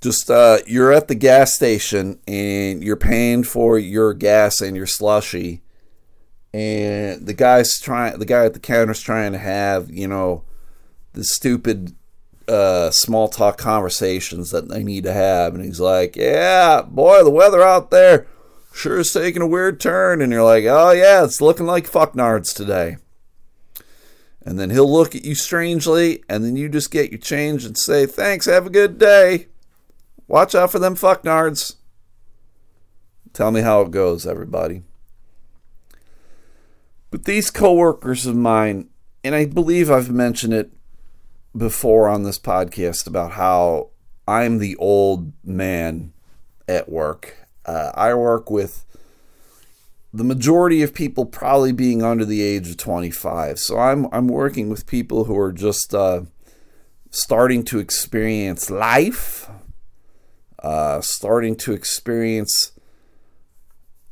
Just 0.00 0.30
uh, 0.30 0.58
you're 0.66 0.92
at 0.92 1.08
the 1.08 1.14
gas 1.14 1.54
station 1.54 2.20
and 2.28 2.84
you're 2.84 2.96
paying 2.96 3.42
for 3.42 3.78
your 3.78 4.12
gas 4.12 4.60
and 4.60 4.76
your 4.76 4.86
slushy, 4.86 5.62
and 6.52 7.26
the 7.26 7.32
guy's 7.32 7.80
trying. 7.80 8.18
The 8.18 8.26
guy 8.26 8.44
at 8.44 8.52
the 8.52 8.60
counter's 8.60 9.00
trying 9.00 9.32
to 9.32 9.38
have 9.38 9.90
you 9.90 10.06
know 10.06 10.44
the 11.14 11.24
stupid 11.24 11.94
uh, 12.48 12.90
small 12.90 13.28
talk 13.28 13.56
conversations 13.56 14.50
that 14.50 14.68
they 14.68 14.84
need 14.84 15.04
to 15.04 15.12
have. 15.12 15.54
And 15.54 15.64
he's 15.64 15.80
like, 15.80 16.16
Yeah, 16.16 16.82
boy, 16.82 17.24
the 17.24 17.30
weather 17.30 17.62
out 17.62 17.90
there 17.90 18.26
sure 18.72 18.98
is 18.98 19.12
taking 19.12 19.42
a 19.42 19.46
weird 19.46 19.80
turn. 19.80 20.20
And 20.20 20.32
you're 20.32 20.44
like, 20.44 20.64
Oh, 20.64 20.90
yeah, 20.90 21.24
it's 21.24 21.40
looking 21.40 21.66
like 21.66 21.90
fucknards 21.90 22.54
today. 22.54 22.98
And 24.44 24.58
then 24.58 24.70
he'll 24.70 24.92
look 24.92 25.14
at 25.14 25.24
you 25.24 25.34
strangely, 25.34 26.22
and 26.28 26.44
then 26.44 26.54
you 26.54 26.68
just 26.68 26.90
get 26.90 27.10
your 27.10 27.20
change 27.20 27.64
and 27.64 27.78
say, 27.78 28.04
Thanks, 28.04 28.46
have 28.46 28.66
a 28.66 28.70
good 28.70 28.98
day. 28.98 29.46
Watch 30.28 30.54
out 30.54 30.70
for 30.70 30.78
them 30.78 30.96
fucknards. 30.96 31.76
Tell 33.32 33.50
me 33.50 33.62
how 33.62 33.80
it 33.82 33.90
goes, 33.90 34.26
everybody. 34.26 34.82
But 37.10 37.24
these 37.24 37.50
coworkers 37.50 38.26
of 38.26 38.36
mine, 38.36 38.88
and 39.22 39.34
I 39.34 39.46
believe 39.46 39.90
I've 39.90 40.10
mentioned 40.10 40.52
it 40.52 40.72
before 41.56 42.08
on 42.08 42.24
this 42.24 42.38
podcast 42.38 43.06
about 43.06 43.32
how 43.32 43.90
I'm 44.26 44.58
the 44.58 44.76
old 44.76 45.32
man 45.44 46.12
at 46.68 46.88
work. 46.88 47.36
Uh, 47.64 47.92
I 47.94 48.14
work 48.14 48.50
with 48.50 48.84
the 50.14 50.22
majority 50.22 50.80
of 50.82 50.94
people 50.94 51.26
probably 51.26 51.72
being 51.72 52.00
under 52.00 52.24
the 52.24 52.40
age 52.40 52.70
of 52.70 52.76
25. 52.76 53.58
So 53.58 53.78
I'm 53.78 54.06
I'm 54.12 54.28
working 54.28 54.70
with 54.70 54.86
people 54.86 55.24
who 55.24 55.36
are 55.36 55.52
just 55.52 55.92
uh, 55.92 56.22
starting 57.10 57.64
to 57.64 57.80
experience 57.80 58.70
life, 58.70 59.50
uh, 60.62 61.00
starting 61.00 61.56
to 61.56 61.72
experience 61.72 62.70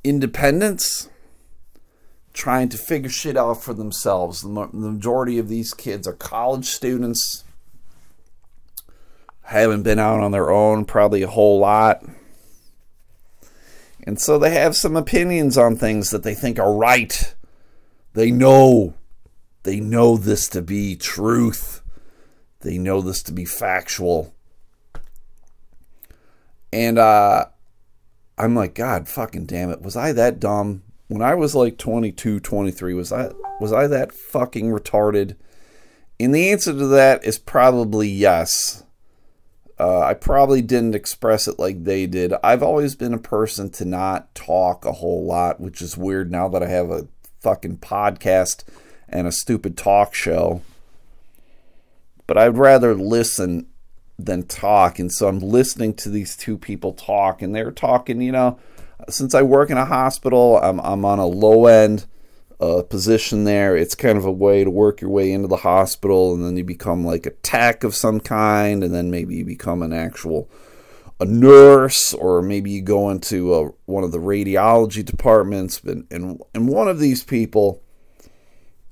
independence, 0.02 1.08
trying 2.32 2.68
to 2.70 2.76
figure 2.76 3.08
shit 3.08 3.36
out 3.36 3.62
for 3.62 3.72
themselves. 3.72 4.42
The, 4.42 4.48
the 4.48 4.90
majority 4.90 5.38
of 5.38 5.48
these 5.48 5.72
kids 5.72 6.08
are 6.08 6.14
college 6.14 6.66
students, 6.66 7.44
haven't 9.42 9.84
been 9.84 10.00
out 10.00 10.18
on 10.18 10.32
their 10.32 10.50
own 10.50 10.84
probably 10.84 11.22
a 11.22 11.28
whole 11.28 11.60
lot. 11.60 12.04
And 14.04 14.20
so 14.20 14.38
they 14.38 14.50
have 14.50 14.76
some 14.76 14.96
opinions 14.96 15.56
on 15.56 15.76
things 15.76 16.10
that 16.10 16.22
they 16.22 16.34
think 16.34 16.58
are 16.58 16.74
right. 16.74 17.34
They 18.14 18.30
know. 18.30 18.94
They 19.62 19.78
know 19.78 20.16
this 20.16 20.48
to 20.50 20.62
be 20.62 20.96
truth. 20.96 21.82
They 22.60 22.78
know 22.78 23.00
this 23.00 23.22
to 23.24 23.32
be 23.32 23.44
factual. 23.44 24.34
And 26.72 26.98
uh, 26.98 27.46
I'm 28.38 28.54
like, 28.54 28.74
God 28.74 29.08
fucking 29.08 29.46
damn 29.46 29.70
it. 29.70 29.82
Was 29.82 29.96
I 29.96 30.12
that 30.12 30.40
dumb? 30.40 30.82
When 31.08 31.22
I 31.22 31.34
was 31.34 31.54
like 31.54 31.76
22, 31.76 32.40
23, 32.40 32.94
was 32.94 33.12
I 33.12 33.30
was 33.60 33.72
I 33.72 33.86
that 33.86 34.12
fucking 34.12 34.70
retarded? 34.70 35.36
And 36.18 36.34
the 36.34 36.50
answer 36.50 36.72
to 36.72 36.86
that 36.86 37.24
is 37.24 37.38
probably 37.38 38.08
yes. 38.08 38.84
Uh, 39.78 40.00
I 40.00 40.14
probably 40.14 40.62
didn't 40.62 40.94
express 40.94 41.48
it 41.48 41.58
like 41.58 41.84
they 41.84 42.06
did. 42.06 42.34
I've 42.44 42.62
always 42.62 42.94
been 42.94 43.14
a 43.14 43.18
person 43.18 43.70
to 43.70 43.84
not 43.84 44.34
talk 44.34 44.84
a 44.84 44.92
whole 44.92 45.24
lot, 45.24 45.60
which 45.60 45.82
is 45.82 45.96
weird 45.96 46.30
now 46.30 46.48
that 46.48 46.62
I 46.62 46.68
have 46.68 46.90
a 46.90 47.08
fucking 47.40 47.78
podcast 47.78 48.64
and 49.08 49.26
a 49.26 49.32
stupid 49.32 49.76
talk 49.76 50.14
show. 50.14 50.62
But 52.26 52.38
I'd 52.38 52.56
rather 52.56 52.94
listen 52.94 53.66
than 54.18 54.44
talk. 54.44 54.98
And 54.98 55.10
so 55.10 55.26
I'm 55.26 55.40
listening 55.40 55.94
to 55.94 56.08
these 56.08 56.36
two 56.36 56.56
people 56.56 56.92
talk, 56.92 57.42
and 57.42 57.54
they're 57.54 57.72
talking, 57.72 58.20
you 58.20 58.32
know, 58.32 58.58
since 59.08 59.34
I 59.34 59.42
work 59.42 59.70
in 59.70 59.78
a 59.78 59.84
hospital, 59.84 60.58
I'm, 60.58 60.80
I'm 60.80 61.04
on 61.04 61.18
a 61.18 61.26
low 61.26 61.66
end 61.66 62.06
uh, 62.62 62.82
position 62.82 63.44
there. 63.44 63.76
It's 63.76 63.94
kind 63.94 64.16
of 64.16 64.24
a 64.24 64.32
way 64.32 64.64
to 64.64 64.70
work 64.70 65.00
your 65.00 65.10
way 65.10 65.32
into 65.32 65.48
the 65.48 65.56
hospital, 65.56 66.34
and 66.34 66.44
then 66.44 66.56
you 66.56 66.64
become 66.64 67.04
like 67.04 67.26
a 67.26 67.30
tech 67.30 67.84
of 67.84 67.94
some 67.94 68.20
kind, 68.20 68.84
and 68.84 68.94
then 68.94 69.10
maybe 69.10 69.36
you 69.36 69.44
become 69.44 69.82
an 69.82 69.92
actual 69.92 70.48
a 71.20 71.24
nurse, 71.24 72.14
or 72.14 72.42
maybe 72.42 72.70
you 72.70 72.82
go 72.82 73.10
into 73.10 73.54
a, 73.54 73.70
one 73.86 74.02
of 74.02 74.12
the 74.12 74.18
radiology 74.18 75.04
departments. 75.04 75.80
And, 75.84 76.06
and 76.10 76.40
and 76.54 76.68
one 76.68 76.88
of 76.88 76.98
these 76.98 77.24
people 77.24 77.82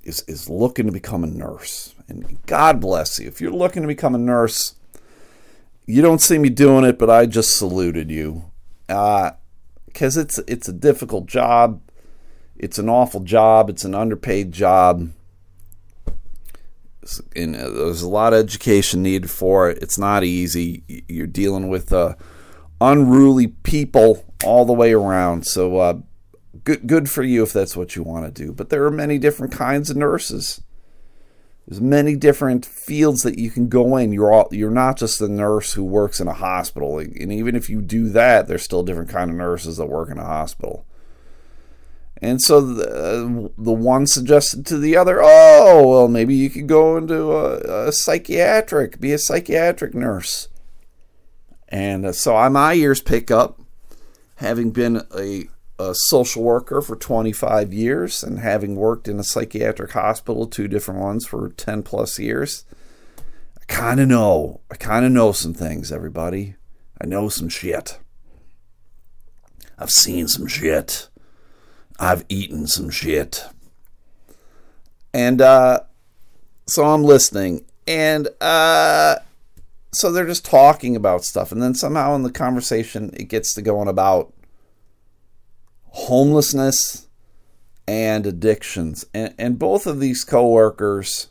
is 0.03 0.23
is 0.29 0.49
looking 0.49 0.87
to 0.87 0.93
become 0.93 1.25
a 1.25 1.29
nurse. 1.29 1.95
And 2.09 2.45
God 2.47 2.81
bless 2.81 3.19
you 3.21 3.29
if 3.29 3.41
you're 3.41 3.53
looking 3.53 3.83
to 3.83 3.89
become 3.89 4.15
a 4.15 4.19
nurse 4.19 4.75
you 5.91 6.03
don't 6.03 6.21
see 6.21 6.39
me 6.39 6.49
doing 6.49 6.85
it, 6.85 6.99
but 6.99 7.11
I 7.11 7.27
just 7.27 7.57
saluted 7.57 8.11
you. 8.11 8.45
Because 8.87 10.17
uh, 10.17 10.21
it's 10.21 10.39
it's 10.47 10.69
a 10.69 10.73
difficult 10.73 11.27
job. 11.27 11.81
It's 12.61 12.79
an 12.79 12.91
awful 12.91 13.21
job. 13.21 13.71
It's 13.71 13.87
an 13.87 13.95
underpaid 13.95 14.53
job. 14.53 15.11
And 17.35 17.57
uh, 17.57 17.71
there's 17.71 18.03
a 18.03 18.09
lot 18.09 18.35
of 18.35 18.39
education 18.39 19.03
needed 19.03 19.31
for 19.31 19.71
it. 19.71 19.79
It's 19.83 19.97
not 19.97 20.25
easy. 20.25 20.85
You're 21.09 21.27
dealing 21.27 21.69
with 21.69 21.91
uh, 21.91 22.17
unruly 22.79 23.47
people 23.47 24.27
all 24.45 24.67
the 24.67 24.75
way 24.75 24.93
around. 24.93 25.47
So 25.47 25.79
uh, 25.79 25.99
good 26.63 26.87
good 26.87 27.09
for 27.09 27.23
you 27.23 27.43
if 27.43 27.55
that's 27.55 27.79
what 27.79 27.97
you 27.97 28.03
want 28.03 28.27
to 28.27 28.45
do. 28.45 28.53
But 28.53 28.69
there 28.69 28.85
are 28.85 28.91
many 28.91 29.17
different 29.17 29.55
kinds 29.55 29.89
of 29.89 29.97
nurses. 29.97 30.61
There's 31.67 31.81
many 31.81 32.15
different 32.15 32.67
fields 32.67 33.23
that 33.23 33.39
you 33.39 33.51
can 33.51 33.69
go 33.69 33.97
in. 33.97 34.13
You're 34.13 34.33
all, 34.33 34.49
you're 34.51 34.71
not 34.71 34.99
just 34.99 35.21
a 35.23 35.29
nurse 35.29 35.73
who 35.73 35.85
works 35.85 36.21
in 36.21 36.29
a 36.29 36.35
hospital, 36.35 36.99
and 36.99 37.33
even 37.33 37.57
if 37.57 37.71
you 37.71 37.81
do 37.81 38.11
that, 38.11 38.49
there's 38.49 38.65
still 38.65 38.83
different 38.83 39.09
kind 39.09 39.31
of 39.31 39.37
nurses 39.37 39.79
that 39.79 39.87
work 39.87 40.11
in 40.11 40.19
a 40.19 40.25
hospital. 40.25 40.85
And 42.23 42.43
so 42.43 42.61
the, 42.61 43.51
the 43.57 43.73
one 43.73 44.07
suggested 44.07 44.67
to 44.67 44.79
the 44.79 44.97
other, 44.97 45.21
oh, 45.23 45.89
well, 45.89 46.09
maybe 46.09 46.35
you 46.35 46.51
could 46.51 46.67
go 46.67 46.97
into 46.97 47.33
a, 47.33 47.89
a 47.89 47.93
psychiatric, 47.93 49.01
be 49.01 49.13
a 49.13 49.19
psychiatric 49.19 49.95
nurse. 49.95 50.49
And 51.69 52.05
uh, 52.05 52.13
so 52.13 52.51
my 52.51 52.75
ears 52.75 53.01
pick 53.01 53.31
up, 53.31 53.61
having 54.37 54.71
been 54.71 55.03
a 55.17 55.49
a 55.81 55.95
social 55.95 56.43
worker 56.43 56.83
for 56.83 56.95
25 56.95 57.73
years 57.73 58.23
and 58.23 58.39
having 58.39 58.77
worked 58.77 59.09
in 59.09 59.19
a 59.19 59.25
psychiatric 59.25 59.93
hospital, 59.93 60.47
two 60.47 60.69
different 60.69 61.01
ones 61.01 61.27
for 61.27 61.49
10 61.49 61.83
plus 61.83 62.19
years, 62.19 62.65
I 63.59 63.65
kind 63.67 63.99
of 63.99 64.09
know. 64.09 64.61
I 64.71 64.77
kind 64.77 65.07
of 65.07 65.13
know 65.13 65.33
some 65.33 65.55
things, 65.55 65.91
everybody. 65.91 66.57
I 67.01 67.07
know 67.07 67.29
some 67.29 67.49
shit. 67.49 67.99
I've 69.79 69.91
seen 69.91 70.29
some 70.29 70.47
shit. 70.47 71.09
I've 72.01 72.25
eaten 72.31 72.67
some 72.67 72.89
shit. 72.89 73.45
And 75.13 75.43
uh, 75.43 75.81
so 76.67 76.85
I'm 76.85 77.05
listening. 77.05 77.67
And 77.87 78.29
uh, 78.41 79.17
so 79.93 80.11
they're 80.11 80.27
just 80.27 80.47
talking 80.47 80.97
about 80.97 81.25
stuff. 81.25 81.53
And 81.53 81.63
then 81.63 81.75
somehow 81.75 82.15
in 82.15 82.23
the 82.23 82.33
conversation, 82.33 83.11
it 83.13 83.25
gets 83.25 83.53
to 83.55 83.63
going 83.63 83.87
about 83.87 84.33
homelessness 85.89 87.07
and 87.87 88.27
addictions. 88.27 89.05
And, 89.13 89.35
and 89.39 89.59
both 89.59 89.87
of 89.87 90.01
these 90.01 90.25
coworkers 90.25 91.29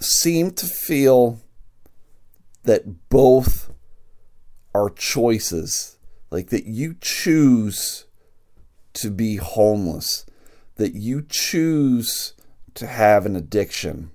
seem 0.00 0.50
to 0.52 0.66
feel 0.66 1.38
that 2.64 3.08
both 3.10 3.72
are 4.74 4.90
choices, 4.90 5.98
like 6.30 6.48
that 6.48 6.66
you 6.66 6.96
choose 7.00 8.06
to 8.94 9.10
be 9.10 9.36
homeless, 9.36 10.26
that 10.76 10.94
you 10.94 11.22
choose 11.22 12.34
to 12.74 12.86
have 12.86 13.26
an 13.26 13.36
addiction. 13.36 14.10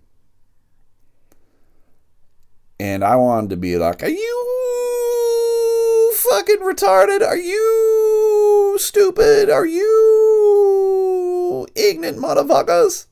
And 2.80 3.04
I 3.04 3.16
wanted 3.16 3.50
to 3.52 3.58
be 3.58 3.78
like, 3.78 4.04
Are 4.04 4.10
you 4.10 6.14
fucking 6.30 6.60
retarded? 6.60 7.26
Are 7.26 7.38
you 7.38 8.78
stupid? 8.80 9.50
Are 9.50 9.66
you 9.66 11.68
ignorant 11.76 12.18
motherfuckers? 12.18 13.08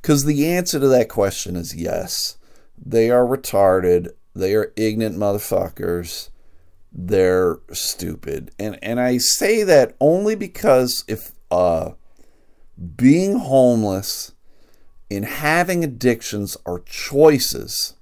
Because 0.00 0.24
the 0.24 0.48
answer 0.48 0.80
to 0.80 0.88
that 0.88 1.08
question 1.08 1.56
is 1.56 1.74
yes. 1.74 2.38
They 2.78 3.10
are 3.10 3.26
retarded. 3.26 4.08
They 4.34 4.54
are 4.54 4.72
ignorant 4.76 5.16
motherfuckers. 5.16 6.29
They're 6.92 7.58
stupid. 7.72 8.50
And 8.58 8.78
and 8.82 9.00
I 9.00 9.18
say 9.18 9.62
that 9.62 9.96
only 10.00 10.34
because 10.34 11.04
if 11.06 11.32
uh 11.50 11.92
being 12.96 13.38
homeless 13.38 14.32
and 15.10 15.24
having 15.24 15.84
addictions 15.84 16.56
are 16.64 16.80
choices, 16.80 17.94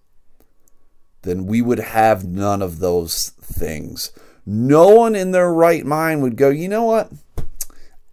then 1.22 1.46
we 1.46 1.61
would 1.61 1.81
have 1.81 2.24
none 2.24 2.62
of 2.62 2.79
those 2.79 3.31
things 3.40 4.12
no 4.51 4.88
one 4.88 5.14
in 5.14 5.33
their 5.33 5.53
right 5.53 5.85
mind 5.85 6.22
would 6.22 6.37
go, 6.37 6.48
you 6.48 6.68
know 6.68 6.85
what? 6.85 7.12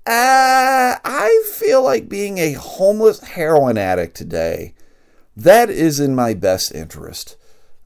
Uh, 0.06 1.00
I 1.02 1.44
feel 1.54 1.82
like 1.82 2.10
being 2.10 2.40
a 2.40 2.52
homeless 2.52 3.22
heroin 3.22 3.78
addict 3.78 4.18
today. 4.18 4.74
That 5.38 5.70
is 5.70 6.02
in 6.02 6.14
my 6.14 6.34
best 6.34 6.76
interest. 6.76 7.38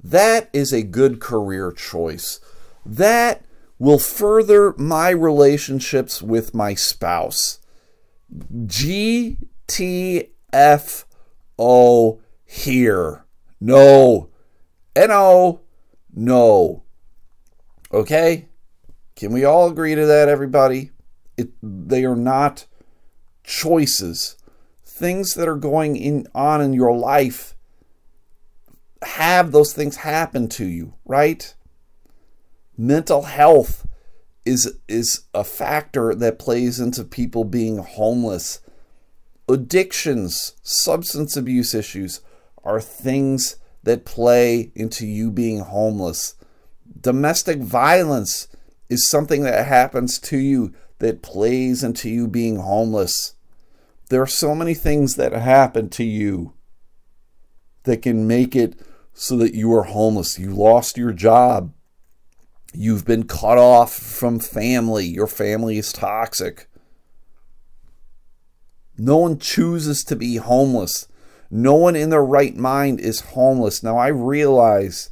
That 0.03 0.49
is 0.51 0.73
a 0.73 0.81
good 0.81 1.19
career 1.19 1.71
choice. 1.71 2.39
That 2.85 3.43
will 3.77 3.99
further 3.99 4.73
my 4.77 5.09
relationships 5.09 6.21
with 6.21 6.53
my 6.53 6.73
spouse. 6.75 7.59
GTFO 8.65 10.29
here. 12.45 13.25
No. 13.61 14.29
NO. 14.95 15.61
No. 16.13 16.83
Okay? 17.91 18.47
Can 19.15 19.31
we 19.31 19.43
all 19.45 19.69
agree 19.69 19.95
to 19.95 20.05
that, 20.05 20.29
everybody? 20.29 20.91
It, 21.37 21.49
they 21.61 22.05
are 22.05 22.15
not 22.15 22.65
choices. 23.43 24.37
Things 24.83 25.33
that 25.35 25.47
are 25.47 25.55
going 25.55 25.95
in, 25.95 26.27
on 26.35 26.61
in 26.61 26.73
your 26.73 26.95
life 26.95 27.55
have 29.01 29.51
those 29.51 29.73
things 29.73 29.97
happen 29.97 30.49
to 30.49 30.65
you, 30.65 30.93
right? 31.05 31.55
Mental 32.81 33.23
health 33.23 33.85
is 34.45 34.79
is 34.87 35.25
a 35.33 35.43
factor 35.43 36.15
that 36.15 36.39
plays 36.39 36.79
into 36.79 37.03
people 37.03 37.43
being 37.43 37.79
homeless. 37.79 38.61
Addictions, 39.49 40.53
substance 40.63 41.35
abuse 41.35 41.73
issues 41.73 42.21
are 42.63 42.79
things 42.79 43.57
that 43.83 44.05
play 44.05 44.71
into 44.75 45.05
you 45.05 45.29
being 45.29 45.59
homeless. 45.59 46.35
Domestic 47.01 47.59
violence 47.59 48.47
is 48.87 49.09
something 49.09 49.43
that 49.43 49.65
happens 49.65 50.17
to 50.17 50.37
you 50.37 50.73
that 50.99 51.21
plays 51.21 51.83
into 51.83 52.09
you 52.09 52.29
being 52.29 52.59
homeless. 52.59 53.33
There 54.09 54.21
are 54.21 54.25
so 54.25 54.55
many 54.55 54.73
things 54.73 55.15
that 55.15 55.33
happen 55.33 55.89
to 55.89 56.05
you 56.05 56.53
that 57.83 58.01
can 58.01 58.25
make 58.25 58.55
it 58.55 58.79
so 59.13 59.35
that 59.35 59.53
you 59.53 59.73
are 59.73 59.83
homeless. 59.83 60.39
You 60.39 60.55
lost 60.55 60.97
your 60.97 61.11
job. 61.11 61.73
You've 62.73 63.05
been 63.05 63.23
cut 63.23 63.57
off 63.57 63.93
from 63.93 64.39
family. 64.39 65.05
Your 65.05 65.27
family 65.27 65.77
is 65.77 65.91
toxic. 65.91 66.67
No 68.97 69.17
one 69.17 69.39
chooses 69.39 70.03
to 70.05 70.15
be 70.15 70.35
homeless. 70.35 71.07
No 71.49 71.73
one 71.73 71.95
in 71.95 72.09
their 72.09 72.23
right 72.23 72.55
mind 72.55 72.99
is 72.99 73.21
homeless. 73.21 73.81
Now, 73.81 73.97
I 73.97 74.07
realize 74.07 75.09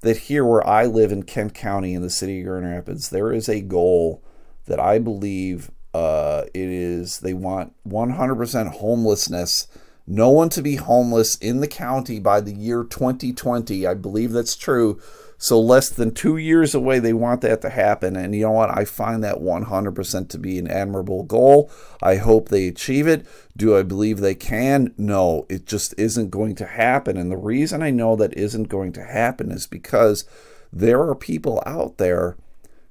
that 0.00 0.16
here 0.16 0.44
where 0.44 0.66
I 0.66 0.86
live 0.86 1.12
in 1.12 1.22
Kent 1.22 1.54
County 1.54 1.94
in 1.94 2.02
the 2.02 2.10
city 2.10 2.40
of 2.40 2.46
Grand 2.46 2.66
Rapids, 2.66 3.10
there 3.10 3.32
is 3.32 3.48
a 3.48 3.60
goal 3.60 4.22
that 4.66 4.80
I 4.80 4.98
believe 4.98 5.70
uh, 5.94 6.44
it 6.52 6.68
is 6.68 7.20
they 7.20 7.34
want 7.34 7.74
100% 7.88 8.72
homelessness. 8.72 9.68
No 10.06 10.30
one 10.30 10.48
to 10.50 10.62
be 10.62 10.76
homeless 10.76 11.36
in 11.36 11.60
the 11.60 11.68
county 11.68 12.18
by 12.18 12.40
the 12.40 12.52
year 12.52 12.82
2020. 12.82 13.86
I 13.86 13.94
believe 13.94 14.32
that's 14.32 14.56
true. 14.56 15.00
So 15.40 15.60
less 15.60 15.88
than 15.88 16.12
two 16.12 16.36
years 16.36 16.74
away, 16.74 16.98
they 16.98 17.12
want 17.12 17.42
that 17.42 17.60
to 17.62 17.70
happen. 17.70 18.16
And 18.16 18.34
you 18.34 18.42
know 18.42 18.50
what? 18.50 18.76
I 18.76 18.84
find 18.84 19.22
that 19.22 19.36
100% 19.36 20.28
to 20.28 20.38
be 20.38 20.58
an 20.58 20.66
admirable 20.66 21.22
goal. 21.22 21.70
I 22.02 22.16
hope 22.16 22.48
they 22.48 22.66
achieve 22.66 23.06
it. 23.06 23.24
Do 23.56 23.76
I 23.76 23.84
believe 23.84 24.18
they 24.18 24.34
can? 24.34 24.92
No, 24.98 25.46
it 25.48 25.64
just 25.64 25.94
isn't 25.96 26.30
going 26.30 26.56
to 26.56 26.66
happen. 26.66 27.16
And 27.16 27.30
the 27.30 27.36
reason 27.36 27.82
I 27.84 27.90
know 27.90 28.16
that 28.16 28.36
isn't 28.36 28.64
going 28.64 28.92
to 28.94 29.04
happen 29.04 29.52
is 29.52 29.68
because 29.68 30.24
there 30.72 31.02
are 31.02 31.14
people 31.14 31.62
out 31.64 31.98
there 31.98 32.36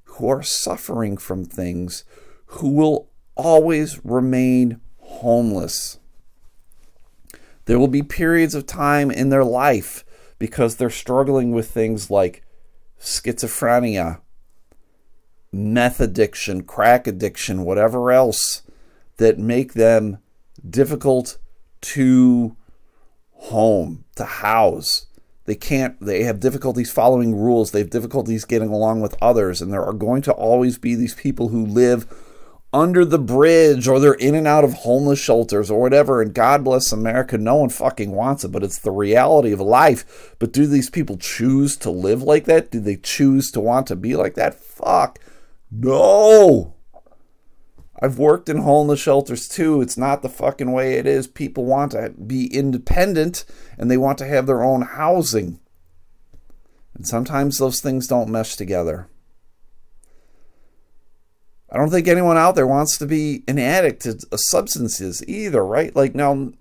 who 0.04 0.30
are 0.30 0.42
suffering 0.42 1.18
from 1.18 1.44
things 1.44 2.04
who 2.46 2.70
will 2.70 3.10
always 3.36 4.02
remain 4.04 4.80
homeless. 5.00 5.98
There 7.66 7.78
will 7.78 7.88
be 7.88 8.02
periods 8.02 8.54
of 8.54 8.64
time 8.64 9.10
in 9.10 9.28
their 9.28 9.44
life 9.44 10.02
because 10.38 10.76
they're 10.76 10.90
struggling 10.90 11.52
with 11.52 11.70
things 11.70 12.10
like 12.10 12.44
schizophrenia, 13.00 14.20
meth 15.52 16.00
addiction, 16.00 16.62
crack 16.64 17.06
addiction, 17.06 17.64
whatever 17.64 18.10
else 18.12 18.62
that 19.16 19.38
make 19.38 19.74
them 19.74 20.18
difficult 20.68 21.38
to 21.80 22.56
home, 23.32 24.04
to 24.16 24.24
house. 24.24 25.06
They 25.44 25.54
can't, 25.54 25.98
they 26.00 26.24
have 26.24 26.40
difficulties 26.40 26.90
following 26.90 27.34
rules. 27.34 27.70
They 27.70 27.78
have 27.78 27.90
difficulties 27.90 28.44
getting 28.44 28.68
along 28.68 29.00
with 29.00 29.16
others. 29.22 29.62
And 29.62 29.72
there 29.72 29.84
are 29.84 29.94
going 29.94 30.22
to 30.22 30.32
always 30.32 30.76
be 30.76 30.94
these 30.94 31.14
people 31.14 31.48
who 31.48 31.64
live 31.64 32.06
under 32.72 33.04
the 33.04 33.18
bridge 33.18 33.88
or 33.88 33.98
they're 33.98 34.12
in 34.14 34.34
and 34.34 34.46
out 34.46 34.64
of 34.64 34.74
homeless 34.74 35.18
shelters 35.18 35.70
or 35.70 35.80
whatever. 35.80 36.20
And 36.20 36.34
God 36.34 36.64
bless 36.64 36.92
America, 36.92 37.38
no 37.38 37.56
one 37.56 37.70
fucking 37.70 38.12
wants 38.12 38.44
it, 38.44 38.52
but 38.52 38.62
it's 38.62 38.78
the 38.78 38.90
reality 38.90 39.52
of 39.52 39.60
life. 39.60 40.34
But 40.38 40.52
do 40.52 40.66
these 40.66 40.90
people 40.90 41.16
choose 41.16 41.76
to 41.78 41.90
live 41.90 42.22
like 42.22 42.44
that? 42.44 42.70
Do 42.70 42.80
they 42.80 42.96
choose 42.96 43.50
to 43.52 43.60
want 43.60 43.86
to 43.88 43.96
be 43.96 44.16
like 44.16 44.34
that? 44.34 44.54
Fuck. 44.54 45.18
No. 45.70 46.74
I've 48.00 48.18
worked 48.18 48.48
in 48.48 48.58
homeless 48.58 49.00
shelters 49.00 49.48
too. 49.48 49.80
It's 49.80 49.96
not 49.96 50.22
the 50.22 50.28
fucking 50.28 50.70
way 50.70 50.94
it 50.94 51.06
is. 51.06 51.26
People 51.26 51.64
want 51.64 51.92
to 51.92 52.10
be 52.10 52.46
independent 52.46 53.44
and 53.76 53.90
they 53.90 53.96
want 53.96 54.18
to 54.18 54.26
have 54.26 54.46
their 54.46 54.62
own 54.62 54.82
housing. 54.82 55.58
And 56.94 57.06
sometimes 57.06 57.58
those 57.58 57.80
things 57.80 58.06
don't 58.06 58.28
mesh 58.28 58.56
together. 58.56 59.08
I 61.70 61.76
don't 61.76 61.90
think 61.90 62.08
anyone 62.08 62.38
out 62.38 62.54
there 62.54 62.66
wants 62.66 62.96
to 62.98 63.06
be 63.06 63.44
an 63.46 63.58
addict 63.58 64.02
to 64.02 64.26
uh, 64.32 64.36
substances 64.36 65.22
either, 65.28 65.64
right? 65.64 65.94
Like 65.94 66.14
now, 66.14 66.52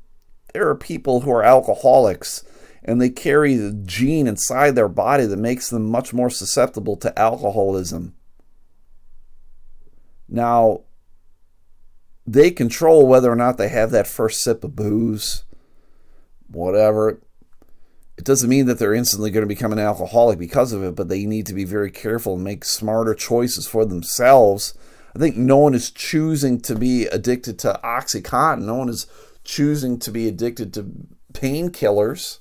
there 0.54 0.68
are 0.68 0.76
people 0.76 1.22
who 1.22 1.32
are 1.32 1.44
alcoholics 1.44 2.44
and 2.84 3.02
they 3.02 3.10
carry 3.10 3.56
the 3.56 3.72
gene 3.72 4.28
inside 4.28 4.76
their 4.76 4.90
body 4.90 5.26
that 5.26 5.38
makes 5.38 5.70
them 5.70 5.90
much 5.90 6.14
more 6.14 6.30
susceptible 6.30 6.98
to 6.98 7.18
alcoholism. 7.18 8.16
Now, 10.28 10.82
they 12.26 12.52
control 12.52 13.08
whether 13.08 13.32
or 13.32 13.36
not 13.36 13.58
they 13.58 13.70
have 13.70 13.92
that 13.92 14.08
first 14.08 14.42
sip 14.42 14.64
of 14.64 14.76
booze, 14.76 15.46
whatever. 16.50 17.22
It 18.18 18.26
doesn't 18.26 18.50
mean 18.50 18.66
that 18.66 18.80
they're 18.80 18.94
instantly 18.94 19.32
going 19.32 19.44
to 19.44 19.48
become 19.48 19.72
an 19.72 19.80
alcoholic 19.80 20.38
because 20.38 20.74
of 20.74 20.84
it, 20.84 20.96
but 20.96 21.08
they 21.08 21.26
need 21.26 21.46
to 21.46 21.54
be 21.54 21.64
very 21.64 21.92
careful 21.92 22.34
and 22.34 22.44
make 22.44 22.66
smarter 22.66 23.14
choices 23.14 23.68
for 23.68 23.86
themselves 23.86 24.74
I 25.18 25.20
think 25.20 25.36
no 25.36 25.58
one 25.58 25.74
is 25.74 25.90
choosing 25.90 26.62
to 26.62 26.76
be 26.76 27.08
addicted 27.08 27.58
to 27.60 27.80
Oxycontin. 27.84 28.66
No 28.66 28.76
one 28.76 28.88
is 28.88 29.08
choosing 29.44 29.98
to 29.98 30.12
be 30.12 30.28
addicted 30.28 30.76
to 30.76 30.92
painkillers. 31.34 32.38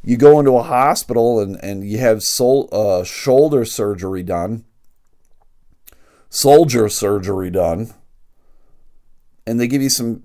You 0.00 0.16
go 0.16 0.38
into 0.38 0.56
a 0.56 0.62
hospital 0.62 1.40
and, 1.40 1.56
and 1.64 1.82
you 1.82 1.98
have 1.98 2.22
sol- 2.22 2.68
uh, 2.70 3.02
shoulder 3.02 3.64
surgery 3.64 4.22
done, 4.22 4.66
soldier 6.30 6.88
surgery 6.88 7.50
done, 7.50 7.92
and 9.44 9.58
they 9.58 9.66
give 9.66 9.82
you 9.82 9.90
some 9.90 10.22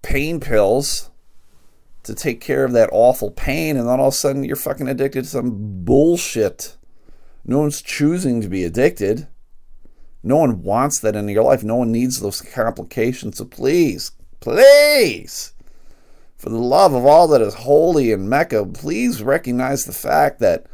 pain 0.00 0.40
pills 0.40 1.10
to 2.04 2.14
take 2.14 2.40
care 2.40 2.64
of 2.64 2.72
that 2.72 2.88
awful 2.90 3.30
pain, 3.30 3.76
and 3.76 3.86
then 3.86 4.00
all 4.00 4.08
of 4.08 4.14
a 4.14 4.16
sudden 4.16 4.44
you're 4.44 4.56
fucking 4.56 4.88
addicted 4.88 5.24
to 5.24 5.28
some 5.28 5.84
bullshit. 5.84 6.78
No 7.44 7.58
one's 7.58 7.82
choosing 7.82 8.40
to 8.40 8.48
be 8.48 8.64
addicted. 8.64 9.28
No 10.22 10.36
one 10.36 10.62
wants 10.62 10.98
that 11.00 11.16
in 11.16 11.28
your 11.28 11.44
life. 11.44 11.64
No 11.64 11.76
one 11.76 11.92
needs 11.92 12.20
those 12.20 12.42
complications. 12.42 13.38
So 13.38 13.44
please, 13.46 14.12
please, 14.40 15.52
for 16.36 16.50
the 16.50 16.58
love 16.58 16.94
of 16.94 17.06
all 17.06 17.28
that 17.28 17.40
is 17.40 17.54
holy 17.54 18.12
in 18.12 18.28
Mecca, 18.28 18.66
please 18.66 19.22
recognize 19.22 19.84
the 19.84 19.92
fact 19.92 20.40
that 20.40 20.66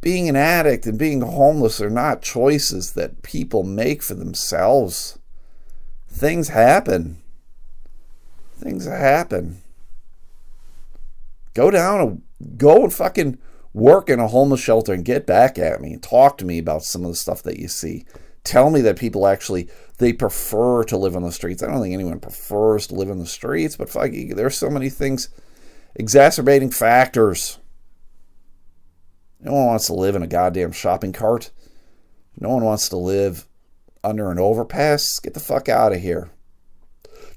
being 0.00 0.28
an 0.28 0.36
addict 0.36 0.84
and 0.84 0.98
being 0.98 1.20
homeless 1.20 1.80
are 1.80 1.90
not 1.90 2.22
choices 2.22 2.92
that 2.92 3.22
people 3.22 3.62
make 3.62 4.02
for 4.02 4.14
themselves. 4.14 5.18
Things 6.08 6.48
happen. 6.48 7.22
Things 8.56 8.86
happen. 8.86 9.62
Go 11.54 11.70
down, 11.70 12.00
and 12.00 12.58
go 12.58 12.82
and 12.84 12.92
fucking 12.92 13.38
work 13.74 14.10
in 14.10 14.20
a 14.20 14.28
homeless 14.28 14.60
shelter 14.60 14.92
and 14.92 15.04
get 15.04 15.26
back 15.26 15.58
at 15.58 15.80
me 15.80 15.94
and 15.94 16.02
talk 16.02 16.38
to 16.38 16.44
me 16.44 16.58
about 16.58 16.84
some 16.84 17.04
of 17.04 17.10
the 17.10 17.16
stuff 17.16 17.42
that 17.42 17.58
you 17.58 17.68
see. 17.68 18.04
Tell 18.44 18.70
me 18.70 18.80
that 18.82 18.98
people 18.98 19.26
actually 19.26 19.68
they 19.98 20.12
prefer 20.12 20.82
to 20.84 20.96
live 20.96 21.14
on 21.14 21.22
the 21.22 21.32
streets. 21.32 21.62
I 21.62 21.68
don't 21.68 21.80
think 21.80 21.94
anyone 21.94 22.18
prefers 22.18 22.88
to 22.88 22.94
live 22.94 23.10
on 23.10 23.18
the 23.18 23.26
streets, 23.26 23.76
but 23.76 23.88
fuck, 23.88 24.10
there's 24.12 24.56
so 24.56 24.68
many 24.68 24.90
things 24.90 25.28
exacerbating 25.94 26.70
factors. 26.70 27.58
No 29.40 29.52
one 29.52 29.66
wants 29.66 29.86
to 29.86 29.94
live 29.94 30.16
in 30.16 30.22
a 30.22 30.28
goddamn 30.28 30.72
shopping 30.72 31.12
cart. 31.12 31.50
No 32.38 32.50
one 32.50 32.64
wants 32.64 32.88
to 32.88 32.96
live 32.96 33.46
under 34.02 34.30
an 34.30 34.38
overpass. 34.38 35.20
Get 35.20 35.34
the 35.34 35.40
fuck 35.40 35.68
out 35.68 35.92
of 35.92 36.00
here. 36.00 36.30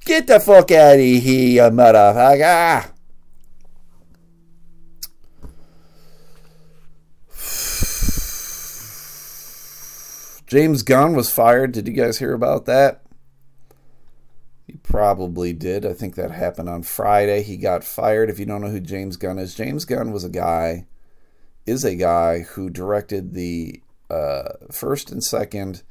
Get 0.05 0.27
the 0.27 0.39
fuck 0.39 0.71
out 0.71 0.95
of 0.95 0.99
here, 0.99 1.69
motherfucker. 1.71 2.94
James 10.47 10.83
Gunn 10.83 11.15
was 11.15 11.31
fired. 11.31 11.71
Did 11.71 11.87
you 11.87 11.93
guys 11.93 12.19
hear 12.19 12.33
about 12.33 12.65
that? 12.65 13.01
You 14.67 14.77
probably 14.83 15.53
did. 15.53 15.85
I 15.85 15.93
think 15.93 16.15
that 16.15 16.31
happened 16.31 16.69
on 16.69 16.83
Friday. 16.83 17.43
He 17.43 17.57
got 17.57 17.83
fired. 17.83 18.29
If 18.29 18.39
you 18.39 18.45
don't 18.45 18.61
know 18.61 18.69
who 18.69 18.79
James 18.79 19.17
Gunn 19.17 19.39
is, 19.39 19.55
James 19.55 19.85
Gunn 19.85 20.11
was 20.11 20.23
a 20.23 20.29
guy, 20.29 20.85
is 21.65 21.83
a 21.83 21.95
guy 21.95 22.39
who 22.39 22.69
directed 22.69 23.33
the 23.33 23.81
uh, 24.09 24.53
first 24.71 25.11
and 25.11 25.23
second 25.23 25.83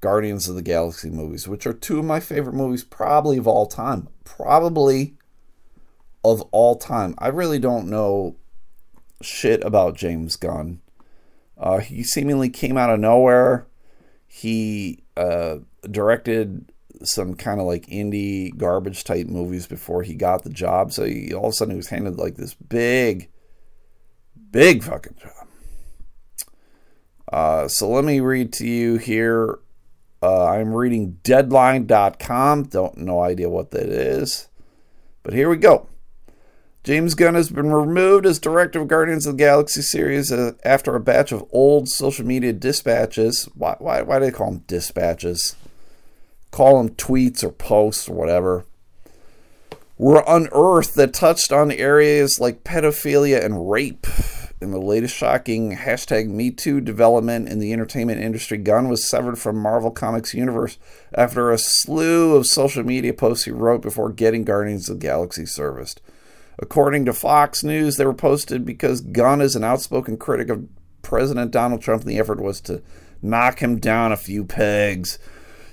Guardians 0.00 0.48
of 0.48 0.56
the 0.56 0.62
Galaxy 0.62 1.10
movies, 1.10 1.46
which 1.46 1.66
are 1.66 1.72
two 1.72 2.00
of 2.00 2.04
my 2.04 2.18
favorite 2.18 2.54
movies, 2.54 2.82
probably 2.82 3.38
of 3.38 3.46
all 3.46 3.66
time. 3.66 4.08
Probably 4.24 5.14
of 6.24 6.42
all 6.50 6.76
time. 6.76 7.14
I 7.18 7.28
really 7.28 7.60
don't 7.60 7.88
know 7.88 8.36
shit 9.22 9.62
about 9.64 9.96
James 9.96 10.36
Gunn. 10.36 10.81
Uh, 11.62 11.78
he 11.78 12.02
seemingly 12.02 12.50
came 12.50 12.76
out 12.76 12.90
of 12.90 12.98
nowhere. 12.98 13.68
He 14.26 15.04
uh, 15.16 15.58
directed 15.88 16.72
some 17.04 17.34
kind 17.34 17.60
of 17.60 17.66
like 17.66 17.86
indie 17.86 18.56
garbage 18.56 19.04
type 19.04 19.28
movies 19.28 19.68
before 19.68 20.02
he 20.02 20.14
got 20.14 20.42
the 20.42 20.50
job. 20.50 20.92
So 20.92 21.04
he, 21.04 21.32
all 21.32 21.46
of 21.46 21.50
a 21.50 21.52
sudden 21.52 21.74
he 21.74 21.76
was 21.76 21.88
handed 21.88 22.16
like 22.16 22.34
this 22.34 22.54
big, 22.54 23.28
big 24.50 24.82
fucking 24.82 25.16
job. 25.20 25.46
Uh, 27.32 27.68
so 27.68 27.88
let 27.88 28.04
me 28.04 28.18
read 28.18 28.52
to 28.54 28.66
you 28.66 28.96
here. 28.96 29.60
Uh, 30.20 30.46
I'm 30.46 30.74
reading 30.74 31.18
Deadline.com. 31.22 32.64
Don't 32.64 32.98
no 32.98 33.20
idea 33.20 33.48
what 33.48 33.70
that 33.70 33.86
is, 33.86 34.48
but 35.22 35.32
here 35.32 35.48
we 35.48 35.56
go. 35.56 35.86
James 36.84 37.14
Gunn 37.14 37.36
has 37.36 37.48
been 37.48 37.70
removed 37.70 38.26
as 38.26 38.40
director 38.40 38.80
of 38.80 38.88
Guardians 38.88 39.24
of 39.24 39.34
the 39.34 39.44
Galaxy 39.44 39.82
series 39.82 40.32
uh, 40.32 40.54
after 40.64 40.96
a 40.96 41.00
batch 41.00 41.30
of 41.30 41.46
old 41.52 41.88
social 41.88 42.26
media 42.26 42.52
dispatches. 42.52 43.48
Why, 43.54 43.76
why, 43.78 44.02
why 44.02 44.18
do 44.18 44.24
they 44.24 44.32
call 44.32 44.50
them 44.50 44.64
dispatches? 44.66 45.54
Call 46.50 46.78
them 46.78 46.96
tweets 46.96 47.44
or 47.44 47.50
posts 47.50 48.08
or 48.08 48.14
whatever. 48.14 48.64
Were 49.96 50.24
unearthed 50.26 50.96
that 50.96 51.14
touched 51.14 51.52
on 51.52 51.70
areas 51.70 52.40
like 52.40 52.64
pedophilia 52.64 53.44
and 53.44 53.70
rape. 53.70 54.08
In 54.60 54.72
the 54.72 54.80
latest 54.80 55.14
shocking 55.14 55.76
hashtag 55.76 56.28
MeToo 56.28 56.84
development 56.84 57.48
in 57.48 57.60
the 57.60 57.72
entertainment 57.72 58.20
industry, 58.20 58.58
Gunn 58.58 58.88
was 58.88 59.06
severed 59.06 59.38
from 59.38 59.56
Marvel 59.56 59.92
Comics 59.92 60.34
universe 60.34 60.78
after 61.14 61.52
a 61.52 61.58
slew 61.58 62.34
of 62.34 62.46
social 62.46 62.82
media 62.82 63.12
posts 63.12 63.44
he 63.44 63.52
wrote 63.52 63.82
before 63.82 64.10
getting 64.10 64.42
Guardians 64.42 64.88
of 64.88 64.98
the 64.98 65.06
Galaxy 65.06 65.46
serviced. 65.46 66.00
According 66.62 67.06
to 67.06 67.12
Fox 67.12 67.64
News, 67.64 67.96
they 67.96 68.04
were 68.04 68.14
posted 68.14 68.64
because 68.64 69.00
Gunn 69.00 69.40
is 69.40 69.56
an 69.56 69.64
outspoken 69.64 70.16
critic 70.16 70.48
of 70.48 70.68
President 71.02 71.50
Donald 71.50 71.82
Trump, 71.82 72.02
and 72.02 72.10
the 72.12 72.20
effort 72.20 72.40
was 72.40 72.60
to 72.62 72.80
knock 73.20 73.58
him 73.58 73.80
down 73.80 74.12
a 74.12 74.16
few 74.16 74.44
pegs. 74.44 75.18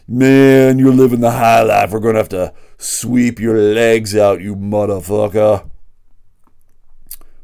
Man, 0.08 0.80
you're 0.80 0.92
living 0.92 1.20
the 1.20 1.30
high 1.30 1.62
life. 1.62 1.92
We're 1.92 2.00
going 2.00 2.16
to 2.16 2.22
have 2.22 2.30
to 2.30 2.56
sweep 2.80 3.40
your 3.40 3.56
legs 3.56 4.18
out, 4.18 4.42
you 4.42 4.56
motherfucker. 4.56 5.70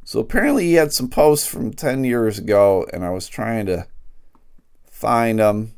So 0.03 0.19
apparently 0.19 0.65
he 0.65 0.73
had 0.73 0.91
some 0.91 1.08
posts 1.08 1.45
from 1.45 1.71
10 1.71 2.03
years 2.03 2.39
ago, 2.39 2.88
and 2.91 3.05
I 3.05 3.12
was 3.12 3.27
trying 3.27 3.67
to 3.67 3.86
find 4.89 5.38
them. 5.38 5.75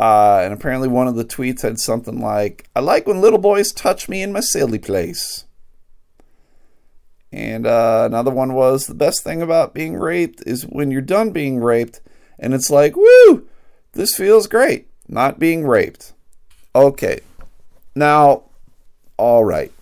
Uh, 0.00 0.40
and 0.42 0.52
apparently 0.52 0.88
one 0.88 1.06
of 1.06 1.14
the 1.14 1.24
tweets 1.24 1.62
had 1.62 1.78
something 1.78 2.20
like, 2.20 2.68
I 2.74 2.80
like 2.80 3.06
when 3.06 3.20
little 3.20 3.38
boys 3.38 3.70
touch 3.70 4.08
me 4.08 4.20
in 4.20 4.32
my 4.32 4.40
silly 4.40 4.80
place. 4.80 5.43
And 7.34 7.66
uh, 7.66 8.04
another 8.06 8.30
one 8.30 8.54
was, 8.54 8.86
the 8.86 8.94
best 8.94 9.24
thing 9.24 9.42
about 9.42 9.74
being 9.74 9.96
raped 9.96 10.42
is 10.46 10.64
when 10.64 10.90
you're 10.90 11.00
done 11.00 11.30
being 11.30 11.58
raped, 11.58 12.00
and 12.38 12.54
it's 12.54 12.70
like, 12.70 12.94
woo, 12.96 13.46
this 13.92 14.14
feels 14.14 14.46
great, 14.46 14.86
not 15.08 15.38
being 15.38 15.66
raped. 15.66 16.12
Okay. 16.74 17.20
Now, 17.94 18.44
all 19.16 19.44
right 19.44 19.72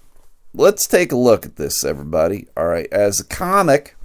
let's 0.54 0.86
take 0.86 1.12
a 1.12 1.16
look 1.16 1.46
at 1.46 1.56
this, 1.56 1.84
everybody. 1.84 2.48
All 2.56 2.66
right, 2.66 2.88
as 2.92 3.20
a 3.20 3.24
comic, 3.24 3.96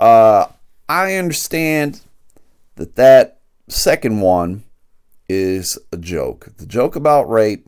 uh, 0.00 0.46
I 0.88 1.14
understand 1.16 2.00
that 2.76 2.96
that 2.96 3.40
second 3.68 4.20
one 4.20 4.64
is 5.28 5.78
a 5.92 5.96
joke. 5.96 6.52
The 6.56 6.66
joke 6.66 6.96
about 6.96 7.28
rape, 7.28 7.66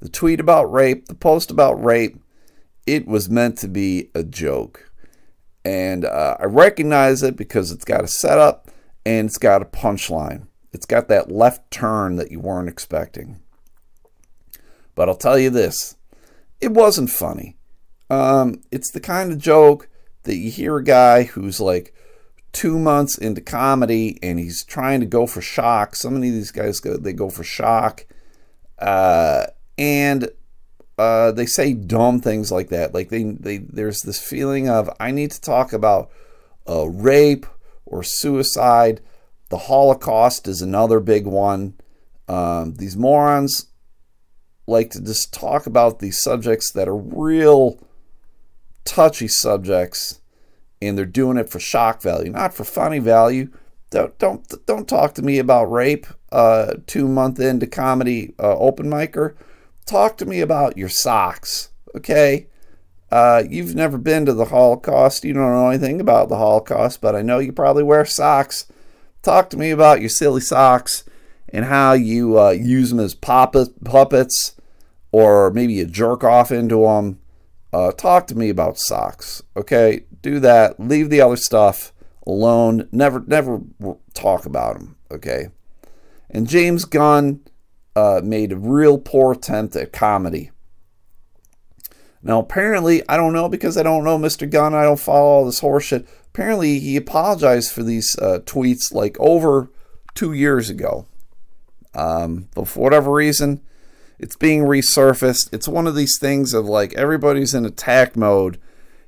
the 0.00 0.08
tweet 0.08 0.40
about 0.40 0.72
rape, 0.72 1.06
the 1.06 1.14
post 1.14 1.50
about 1.50 1.82
rape, 1.82 2.18
it 2.90 3.06
was 3.06 3.30
meant 3.30 3.56
to 3.58 3.68
be 3.68 4.10
a 4.16 4.24
joke. 4.24 4.90
And 5.64 6.04
uh, 6.04 6.36
I 6.40 6.46
recognize 6.46 7.22
it 7.22 7.36
because 7.36 7.70
it's 7.70 7.84
got 7.84 8.02
a 8.02 8.08
setup 8.08 8.68
and 9.06 9.28
it's 9.28 9.38
got 9.38 9.62
a 9.62 9.66
punchline. 9.66 10.48
It's 10.72 10.86
got 10.86 11.06
that 11.06 11.30
left 11.30 11.70
turn 11.70 12.16
that 12.16 12.32
you 12.32 12.40
weren't 12.40 12.68
expecting. 12.68 13.40
But 14.96 15.08
I'll 15.08 15.16
tell 15.16 15.38
you 15.38 15.50
this 15.50 15.96
it 16.60 16.72
wasn't 16.72 17.10
funny. 17.10 17.56
Um, 18.10 18.60
it's 18.72 18.90
the 18.90 19.00
kind 19.00 19.30
of 19.30 19.38
joke 19.38 19.88
that 20.24 20.36
you 20.36 20.50
hear 20.50 20.76
a 20.76 20.84
guy 20.84 21.22
who's 21.22 21.60
like 21.60 21.94
two 22.50 22.76
months 22.76 23.16
into 23.16 23.40
comedy 23.40 24.18
and 24.20 24.40
he's 24.40 24.64
trying 24.64 24.98
to 24.98 25.06
go 25.06 25.28
for 25.28 25.40
shock. 25.40 25.94
So 25.94 26.10
many 26.10 26.28
of 26.28 26.34
these 26.34 26.50
guys 26.50 26.80
go 26.80 26.96
they 26.96 27.12
go 27.12 27.30
for 27.30 27.44
shock, 27.44 28.04
uh, 28.80 29.46
and 29.78 30.28
uh, 31.00 31.32
they 31.32 31.46
say 31.46 31.72
dumb 31.72 32.20
things 32.20 32.52
like 32.52 32.68
that. 32.68 32.92
Like 32.92 33.08
they 33.08 33.22
they 33.22 33.56
there's 33.56 34.02
this 34.02 34.20
feeling 34.20 34.68
of 34.68 34.90
I 35.00 35.12
need 35.12 35.30
to 35.30 35.40
talk 35.40 35.72
about 35.72 36.10
uh, 36.68 36.88
rape 36.88 37.46
or 37.86 38.02
suicide. 38.02 39.00
The 39.48 39.56
Holocaust 39.56 40.46
is 40.46 40.60
another 40.60 41.00
big 41.00 41.26
one. 41.26 41.72
Um, 42.28 42.74
these 42.74 42.98
morons 42.98 43.68
like 44.66 44.90
to 44.90 45.00
just 45.00 45.32
talk 45.32 45.66
about 45.66 46.00
these 46.00 46.20
subjects 46.20 46.70
that 46.72 46.86
are 46.86 46.96
real 46.96 47.78
touchy 48.84 49.26
subjects 49.26 50.20
and 50.82 50.98
they're 50.98 51.06
doing 51.06 51.38
it 51.38 51.48
for 51.48 51.58
shock 51.58 52.02
value, 52.02 52.30
not 52.30 52.52
for 52.52 52.64
funny 52.64 52.98
value. 52.98 53.48
Don't 53.88 54.16
don't 54.18 54.66
don't 54.66 54.86
talk 54.86 55.14
to 55.14 55.22
me 55.22 55.38
about 55.38 55.72
rape. 55.72 56.06
Uh, 56.30 56.74
two 56.86 57.08
month 57.08 57.40
into 57.40 57.66
comedy 57.66 58.34
uh, 58.38 58.56
open 58.58 58.90
micer. 58.90 59.34
Talk 59.90 60.16
to 60.18 60.24
me 60.24 60.40
about 60.40 60.78
your 60.78 60.88
socks, 60.88 61.70
okay? 61.96 62.46
Uh, 63.10 63.42
you've 63.50 63.74
never 63.74 63.98
been 63.98 64.24
to 64.24 64.32
the 64.32 64.44
Holocaust. 64.44 65.24
You 65.24 65.32
don't 65.32 65.52
know 65.52 65.68
anything 65.68 66.00
about 66.00 66.28
the 66.28 66.36
Holocaust, 66.36 67.00
but 67.00 67.16
I 67.16 67.22
know 67.22 67.40
you 67.40 67.52
probably 67.52 67.82
wear 67.82 68.04
socks. 68.04 68.68
Talk 69.22 69.50
to 69.50 69.56
me 69.56 69.72
about 69.72 69.98
your 69.98 70.08
silly 70.08 70.42
socks 70.42 71.02
and 71.48 71.64
how 71.64 71.94
you 71.94 72.38
uh, 72.38 72.50
use 72.50 72.90
them 72.90 73.00
as 73.00 73.16
puppet, 73.16 73.82
puppets 73.82 74.54
or 75.10 75.50
maybe 75.50 75.72
you 75.72 75.86
jerk 75.86 76.22
off 76.22 76.52
into 76.52 76.84
them. 76.84 77.18
Uh, 77.72 77.90
talk 77.90 78.28
to 78.28 78.36
me 78.36 78.48
about 78.48 78.78
socks, 78.78 79.42
okay? 79.56 80.04
Do 80.22 80.38
that. 80.38 80.78
Leave 80.78 81.10
the 81.10 81.20
other 81.20 81.34
stuff 81.34 81.92
alone. 82.24 82.88
Never, 82.92 83.24
never 83.26 83.60
talk 84.14 84.46
about 84.46 84.74
them, 84.74 84.94
okay? 85.10 85.48
And 86.30 86.46
James 86.46 86.84
Gunn 86.84 87.40
uh, 88.00 88.20
made 88.24 88.52
a 88.52 88.56
real 88.56 88.98
poor 88.98 89.32
attempt 89.32 89.76
at 89.76 89.92
comedy. 89.92 90.50
Now, 92.22 92.40
apparently, 92.40 93.02
I 93.08 93.16
don't 93.16 93.32
know 93.32 93.48
because 93.48 93.76
I 93.76 93.82
don't 93.82 94.04
know 94.04 94.18
Mr. 94.18 94.48
Gunn. 94.48 94.74
I 94.74 94.84
don't 94.84 95.00
follow 95.00 95.26
all 95.26 95.46
this 95.46 95.60
horseshit. 95.60 96.06
Apparently, 96.32 96.78
he 96.78 96.96
apologized 96.96 97.72
for 97.72 97.82
these 97.82 98.18
uh, 98.18 98.40
tweets 98.44 98.92
like 98.92 99.16
over 99.18 99.70
two 100.14 100.32
years 100.32 100.68
ago. 100.70 101.06
Um, 101.94 102.48
but 102.54 102.68
for 102.68 102.80
whatever 102.80 103.12
reason, 103.12 103.62
it's 104.18 104.36
being 104.36 104.62
resurfaced. 104.62 105.52
It's 105.52 105.66
one 105.66 105.86
of 105.86 105.96
these 105.96 106.18
things 106.18 106.54
of 106.54 106.66
like 106.66 106.94
everybody's 106.94 107.54
in 107.54 107.64
attack 107.64 108.16
mode 108.16 108.58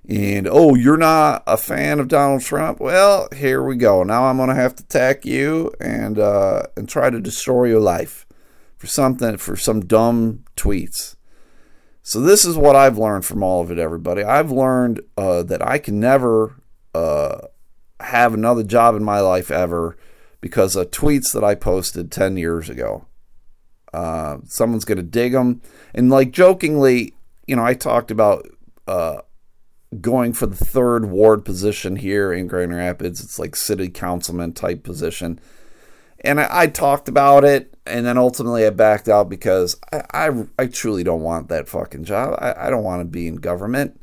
and 0.09 0.49
oh, 0.51 0.75
you're 0.75 0.97
not 0.97 1.45
a 1.47 1.57
fan 1.57 2.01
of 2.01 2.09
Donald 2.09 2.43
Trump. 2.43 2.81
Well, 2.81 3.29
here 3.35 3.63
we 3.63 3.77
go. 3.77 4.03
Now 4.03 4.25
I'm 4.25 4.37
going 4.37 4.49
to 4.49 4.55
have 4.55 4.75
to 4.77 4.83
attack 4.83 5.25
you 5.25 5.73
and 5.81 6.19
uh, 6.19 6.65
and 6.77 6.89
try 6.89 7.09
to 7.09 7.21
destroy 7.21 7.67
your 7.67 7.81
life 7.81 8.27
for 8.83 8.89
something 8.89 9.37
for 9.37 9.55
some 9.55 9.87
dumb 9.87 10.43
tweets. 10.57 11.15
So 12.03 12.21
this 12.21 12.45
is 12.45 12.57
what 12.57 12.75
I've 12.75 12.99
learned 12.99 13.25
from 13.25 13.41
all 13.41 13.63
of 13.63 13.71
it, 13.71 13.79
everybody. 13.79 14.25
I've 14.25 14.51
learned 14.51 15.01
uh, 15.17 15.45
that 15.45 15.65
I 15.65 15.79
can 15.79 16.01
never 16.01 16.61
uh, 16.93 17.43
have 18.01 18.35
another 18.35 18.65
job 18.65 18.97
in 18.97 19.05
my 19.05 19.21
life 19.21 19.53
ever 19.53 19.97
because 20.41 20.75
of 20.75 20.91
tweets 20.91 21.33
that 21.33 21.45
I 21.45 21.55
posted 21.55 22.11
10 22.11 22.37
years 22.37 22.69
ago. 22.69 23.07
Uh, 23.93 24.39
someone's 24.47 24.85
going 24.85 24.97
to 24.97 25.05
dig 25.05 25.31
them. 25.31 25.63
And 25.95 26.11
like 26.11 26.33
jokingly, 26.33 27.15
you 27.47 27.55
know, 27.55 27.65
I 27.65 27.75
talked 27.75 28.11
about 28.11 28.49
uh, 28.89 29.19
going 30.01 30.33
for 30.33 30.47
the 30.47 30.57
third 30.57 31.05
ward 31.05 31.45
position 31.45 31.95
here 31.95 32.33
in 32.33 32.49
Grand 32.49 32.75
Rapids. 32.75 33.23
It's 33.23 33.39
like 33.39 33.55
city 33.55 33.89
councilman 33.89 34.55
type 34.55 34.83
position. 34.83 35.39
And 36.23 36.41
I, 36.41 36.49
I 36.51 36.67
talked 36.69 37.09
about 37.09 37.45
it, 37.45 37.75
and 37.87 38.07
then 38.07 38.17
ultimately 38.17 38.67
I 38.67 38.71
backed 38.71 39.09
out 39.09 39.29
because 39.29 39.77
I, 39.93 40.03
I, 40.13 40.45
I 40.59 40.67
truly 40.67 41.05
don't 41.05 41.23
want 41.23 41.49
that 41.49 41.69
fucking 41.69 42.05
job. 42.05 42.39
I, 42.41 42.67
I 42.67 42.71
don't 42.71 42.85
want 42.85 43.01
to 43.01 43.05
be 43.05 43.27
in 43.27 43.37
government. 43.37 44.01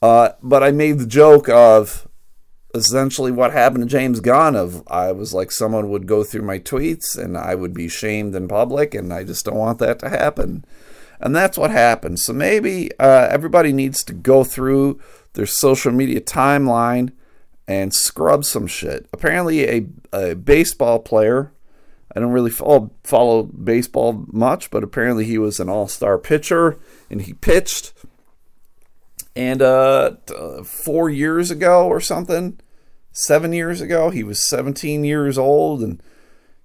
Uh, 0.00 0.30
but 0.42 0.62
I 0.62 0.70
made 0.70 0.98
the 0.98 1.06
joke 1.06 1.48
of 1.48 2.06
essentially 2.74 3.32
what 3.32 3.52
happened 3.52 3.82
to 3.82 3.88
James 3.88 4.20
Gunn 4.20 4.54
of 4.54 4.82
I 4.88 5.12
was 5.12 5.32
like 5.32 5.50
someone 5.50 5.90
would 5.90 6.06
go 6.06 6.22
through 6.22 6.42
my 6.42 6.58
tweets 6.58 7.16
and 7.16 7.36
I 7.36 7.54
would 7.54 7.74
be 7.74 7.88
shamed 7.88 8.34
in 8.34 8.46
public 8.46 8.94
and 8.94 9.12
I 9.12 9.24
just 9.24 9.44
don't 9.44 9.56
want 9.56 9.78
that 9.78 9.98
to 10.00 10.08
happen. 10.08 10.64
And 11.20 11.34
that's 11.34 11.58
what 11.58 11.70
happened. 11.70 12.20
So 12.20 12.32
maybe 12.32 12.90
uh, 13.00 13.28
everybody 13.30 13.72
needs 13.72 14.04
to 14.04 14.12
go 14.12 14.44
through 14.44 15.00
their 15.32 15.46
social 15.46 15.90
media 15.90 16.20
timeline 16.20 17.12
and 17.68 17.94
scrub 17.94 18.44
some 18.44 18.66
shit. 18.66 19.06
Apparently, 19.12 19.68
a, 19.68 19.86
a 20.12 20.34
baseball 20.34 20.98
player, 20.98 21.52
I 22.16 22.18
don't 22.18 22.32
really 22.32 22.50
follow, 22.50 22.90
follow 23.04 23.44
baseball 23.44 24.24
much, 24.32 24.70
but 24.70 24.82
apparently 24.82 25.26
he 25.26 25.38
was 25.38 25.60
an 25.60 25.68
all 25.68 25.86
star 25.86 26.18
pitcher 26.18 26.78
and 27.08 27.22
he 27.22 27.34
pitched 27.34 27.92
and 29.38 29.62
uh, 29.62 30.16
four 30.64 31.08
years 31.08 31.52
ago 31.52 31.86
or 31.86 32.00
something, 32.00 32.58
seven 33.12 33.52
years 33.52 33.80
ago, 33.80 34.10
he 34.10 34.24
was 34.24 34.48
17 34.48 35.04
years 35.04 35.38
old 35.38 35.80
and 35.80 36.02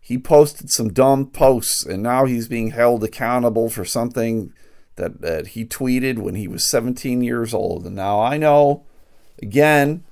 he 0.01 0.17
posted 0.17 0.71
some 0.71 0.91
dumb 0.91 1.27
posts. 1.27 1.85
And 1.85 2.01
now 2.01 2.25
he's 2.25 2.47
being 2.47 2.71
held 2.71 3.03
accountable 3.03 3.69
for 3.69 3.85
something 3.85 4.51
that, 4.95 5.21
that 5.21 5.47
he 5.49 5.65
tweeted 5.65 6.17
when 6.17 6.33
he 6.33 6.47
was 6.47 6.67
17 6.67 7.21
years 7.21 7.53
old. 7.53 7.85
And 7.85 7.95
now 7.95 8.19
I 8.19 8.37
know, 8.37 8.85
again, 9.39 10.03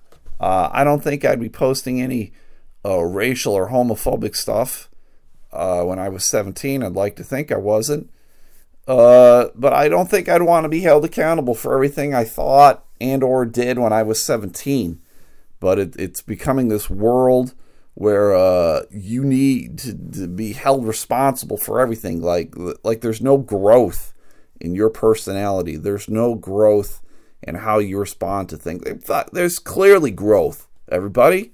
uh, 0.42 0.70
I 0.72 0.84
don't 0.84 1.04
think 1.04 1.24
I'd 1.24 1.40
be 1.40 1.50
posting 1.50 2.02
any 2.02 2.34
uh, 2.84 3.04
racial 3.04 3.54
or 3.54 3.70
homophobic 3.70 4.36
stuff 4.36 4.90
uh, 5.54 5.84
when 5.84 6.00
I 6.00 6.10
was 6.10 6.28
17. 6.28 6.82
I'd 6.82 6.94
like 6.94 7.16
to 7.18 7.24
think 7.24 7.52
I 7.52 7.58
wasn't. 7.58 8.10
Uh, 8.88 9.50
but 9.54 9.72
I 9.72 9.88
don't 9.88 10.10
think 10.10 10.28
I'd 10.28 10.42
want 10.42 10.64
to 10.64 10.70
be 10.70 10.82
held 10.82 11.06
accountable 11.06 11.54
for 11.54 11.76
everything 11.76 12.16
I 12.16 12.24
thought 12.24 12.84
and 13.00 13.24
or 13.24 13.46
did 13.46 13.78
when 13.78 13.94
I 13.94 14.02
was 14.02 14.22
17. 14.24 15.00
But 15.60 15.78
it, 15.78 15.96
it's 15.98 16.24
becoming 16.24 16.70
this 16.70 16.90
world 16.90 17.54
where 17.94 18.34
uh, 18.34 18.84
you 18.90 19.24
need 19.24 19.78
to, 19.78 19.94
to, 19.94 20.28
be 20.28 20.54
held 20.54 20.88
responsible 20.88 21.58
for 21.58 21.80
everything. 21.80 22.20
Like 22.20 22.56
like 22.84 23.02
there's 23.02 23.22
no 23.22 23.38
growth 23.38 24.14
in 24.60 24.74
your 24.74 24.90
personality. 24.90 25.76
There's 25.76 26.10
no 26.10 26.34
growth 26.34 27.02
in 27.44 27.56
how 27.56 27.80
you 27.80 27.98
respond 27.98 28.50
to 28.50 28.58
things. 28.58 28.84
There's 29.32 29.60
clearly 29.60 30.12
growth. 30.12 30.68
Everybody, 30.90 31.54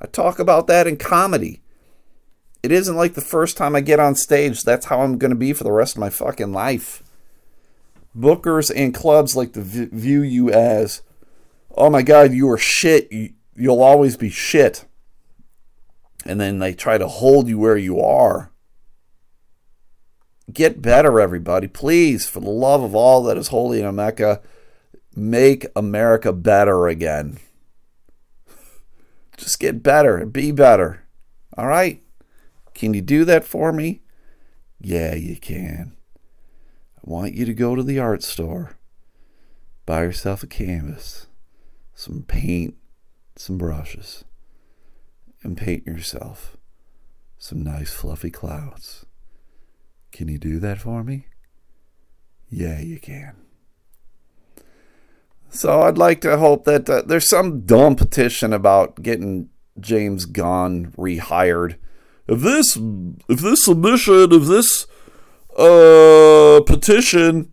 I 0.00 0.06
talk 0.06 0.38
about 0.38 0.66
that 0.66 0.86
in 0.86 0.96
comedy 0.96 1.60
it 2.62 2.72
isn't 2.72 2.96
like 2.96 3.14
the 3.14 3.20
first 3.20 3.56
time 3.56 3.74
I 3.74 3.80
get 3.80 4.00
on 4.00 4.14
stage, 4.14 4.62
that's 4.62 4.86
how 4.86 5.00
I'm 5.00 5.18
going 5.18 5.30
to 5.30 5.36
be 5.36 5.52
for 5.52 5.64
the 5.64 5.72
rest 5.72 5.96
of 5.96 6.00
my 6.00 6.10
fucking 6.10 6.52
life. 6.52 7.02
Bookers 8.16 8.70
and 8.74 8.92
clubs 8.92 9.36
like 9.36 9.52
to 9.54 9.62
view 9.62 10.20
you 10.22 10.50
as, 10.50 11.02
oh 11.74 11.88
my 11.88 12.02
God, 12.02 12.32
you 12.32 12.50
are 12.50 12.58
shit. 12.58 13.10
You'll 13.54 13.82
always 13.82 14.16
be 14.16 14.30
shit. 14.30 14.84
and 16.26 16.38
then 16.38 16.58
they 16.58 16.74
try 16.74 16.98
to 16.98 17.08
hold 17.08 17.48
you 17.48 17.58
where 17.58 17.78
you 17.78 17.98
are. 17.98 18.50
Get 20.52 20.82
better, 20.82 21.18
everybody. 21.18 21.66
Please, 21.66 22.28
for 22.28 22.40
the 22.40 22.50
love 22.50 22.82
of 22.82 22.94
all 22.94 23.22
that 23.22 23.38
is 23.38 23.48
holy 23.48 23.80
in 23.80 23.86
America, 23.86 24.42
make 25.20 25.66
America 25.76 26.32
better 26.32 26.88
again. 26.88 27.38
Just 29.36 29.60
get 29.60 29.82
better 29.82 30.16
and 30.16 30.32
be 30.32 30.52
better. 30.52 31.04
All 31.56 31.66
right? 31.66 32.02
Can 32.74 32.94
you 32.94 33.02
do 33.02 33.24
that 33.24 33.44
for 33.44 33.72
me? 33.72 34.00
Yeah, 34.80 35.14
you 35.14 35.36
can. 35.36 35.96
I 36.96 37.00
want 37.02 37.34
you 37.34 37.44
to 37.44 37.54
go 37.54 37.74
to 37.74 37.82
the 37.82 37.98
art 37.98 38.22
store, 38.22 38.78
buy 39.86 40.02
yourself 40.02 40.42
a 40.42 40.46
canvas, 40.46 41.26
some 41.94 42.22
paint, 42.22 42.76
some 43.36 43.58
brushes, 43.58 44.24
and 45.42 45.56
paint 45.56 45.86
yourself 45.86 46.56
some 47.40 47.62
nice 47.62 47.90
fluffy 47.90 48.30
clouds. 48.30 49.06
Can 50.12 50.28
you 50.28 50.38
do 50.38 50.60
that 50.60 50.78
for 50.78 51.02
me? 51.02 51.26
Yeah, 52.50 52.80
you 52.80 53.00
can. 53.00 53.34
So 55.60 55.82
I'd 55.82 55.98
like 55.98 56.22
to 56.22 56.38
hope 56.38 56.64
that 56.64 56.88
uh, 56.88 57.02
there's 57.02 57.28
some 57.28 57.66
dumb 57.66 57.94
petition 57.94 58.54
about 58.54 59.02
getting 59.02 59.50
James 59.78 60.24
Gunn 60.24 60.94
rehired. 60.96 61.76
If 62.26 62.40
this 62.40 62.78
if 63.28 63.40
this 63.40 63.66
submission 63.66 64.32
if 64.32 64.46
this 64.46 64.86
uh 65.58 66.62
petition 66.66 67.52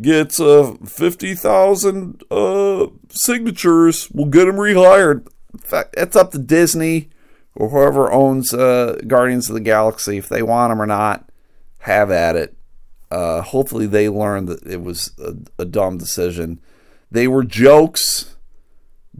gets 0.00 0.40
uh 0.40 0.74
50,000 0.86 2.22
uh 2.30 2.86
signatures, 3.10 4.08
we'll 4.14 4.30
get 4.30 4.48
him 4.48 4.56
rehired. 4.56 5.28
In 5.52 5.58
fact, 5.58 5.96
it's 5.98 6.16
up 6.16 6.30
to 6.30 6.38
Disney 6.38 7.10
or 7.54 7.68
whoever 7.68 8.10
owns 8.10 8.54
uh, 8.54 9.02
Guardians 9.06 9.50
of 9.50 9.54
the 9.54 9.60
Galaxy 9.60 10.16
if 10.16 10.30
they 10.30 10.42
want 10.42 10.72
him 10.72 10.80
or 10.80 10.86
not. 10.86 11.28
Have 11.80 12.10
at 12.10 12.36
it. 12.36 12.56
Uh, 13.10 13.42
hopefully, 13.42 13.84
they 13.84 14.08
learned 14.08 14.48
that 14.48 14.66
it 14.66 14.80
was 14.80 15.12
a, 15.18 15.34
a 15.58 15.66
dumb 15.66 15.98
decision 15.98 16.58
they 17.14 17.28
were 17.28 17.44
jokes, 17.44 18.34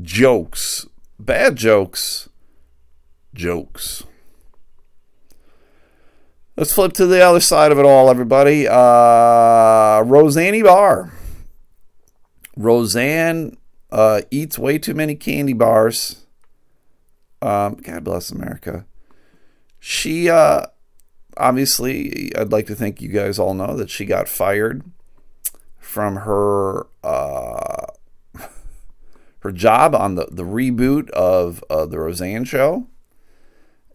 jokes, 0.03 0.85
bad 1.17 1.55
jokes, 1.55 2.29
jokes. 3.33 4.03
Let's 6.57 6.73
flip 6.73 6.93
to 6.95 7.07
the 7.07 7.21
other 7.21 7.39
side 7.39 7.71
of 7.71 7.79
it 7.79 7.85
all, 7.85 8.11
everybody. 8.11 8.67
Uh, 8.67 10.03
Roseanne 10.05 10.65
Barr. 10.65 11.13
Roseanne 12.57 13.57
uh, 13.93 14.23
eats 14.29 14.59
way 14.59 14.77
too 14.79 14.95
many 14.95 15.15
candy 15.15 15.53
bars. 15.53 16.27
Um, 17.41 17.75
God 17.77 18.03
bless 18.03 18.33
America. 18.33 18.87
She, 19.79 20.29
uh, 20.29 20.67
obviously, 21.37 22.35
I'd 22.37 22.51
like 22.51 22.67
to 22.67 22.75
think 22.75 23.01
you 23.01 23.11
guys 23.11 23.39
all 23.39 23.55
know 23.55 23.77
that 23.77 23.89
she 23.89 24.05
got 24.05 24.29
fired 24.29 24.83
from 25.95 26.17
her 26.17 26.89
uh, 27.05 27.87
her 29.39 29.53
job 29.53 29.95
on 29.95 30.17
the, 30.17 30.27
the 30.29 30.43
reboot 30.43 31.09
of 31.11 31.63
uh, 31.71 31.87
the 31.87 31.99
Roseanne 31.99 32.45
show. 32.45 32.89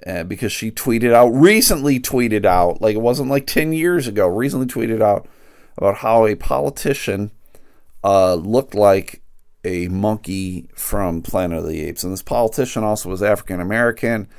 Uh, 0.07 0.23
because 0.23 0.53
she 0.53 0.71
tweeted 0.71 1.12
out 1.12 1.27
recently 1.27 1.99
tweeted 1.99 2.45
out 2.45 2.81
like 2.81 2.95
it 2.95 3.01
wasn't 3.01 3.29
like 3.29 3.45
10 3.45 3.73
years 3.73 4.07
ago 4.07 4.29
recently 4.29 4.65
tweeted 4.65 5.01
out 5.01 5.27
about 5.77 5.95
how 5.95 6.25
a 6.25 6.35
politician 6.35 7.31
uh, 8.01 8.33
looked 8.35 8.73
like 8.73 9.21
a 9.65 9.89
monkey 9.89 10.69
from 10.73 11.21
planet 11.21 11.57
of 11.57 11.67
the 11.67 11.81
apes 11.81 12.05
and 12.05 12.13
this 12.13 12.23
politician 12.23 12.81
also 12.81 13.09
was 13.09 13.21
african 13.21 13.59
american 13.59 14.29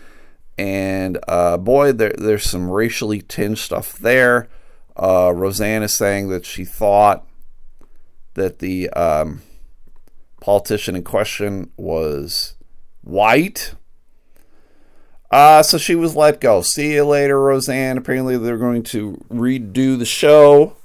and 0.57 1.19
uh, 1.29 1.59
boy 1.59 1.93
there, 1.93 2.15
there's 2.17 2.45
some 2.45 2.71
racially 2.71 3.21
tinged 3.21 3.59
stuff 3.59 3.99
there 3.99 4.49
uh, 4.97 5.31
roseanne 5.37 5.83
is 5.83 5.95
saying 5.95 6.31
that 6.31 6.47
she 6.47 6.65
thought 6.65 7.27
that 8.35 8.59
the 8.59 8.89
um, 8.91 9.43
politician 10.41 10.97
in 10.97 11.03
question 11.03 11.71
was 11.77 12.55
white. 13.03 13.75
Uh, 15.31 15.63
so 15.63 15.79
she 15.79 15.95
was 15.95 16.17
let 16.17 16.41
go. 16.41 16.61
See 16.61 16.95
you 16.95 17.05
later, 17.05 17.41
Roseanne. 17.41 17.99
Apparently, 17.99 18.37
they're 18.37 18.59
going 18.59 18.83
to 18.85 19.25
redo 19.31 19.99
the 19.99 20.05
show 20.05 20.77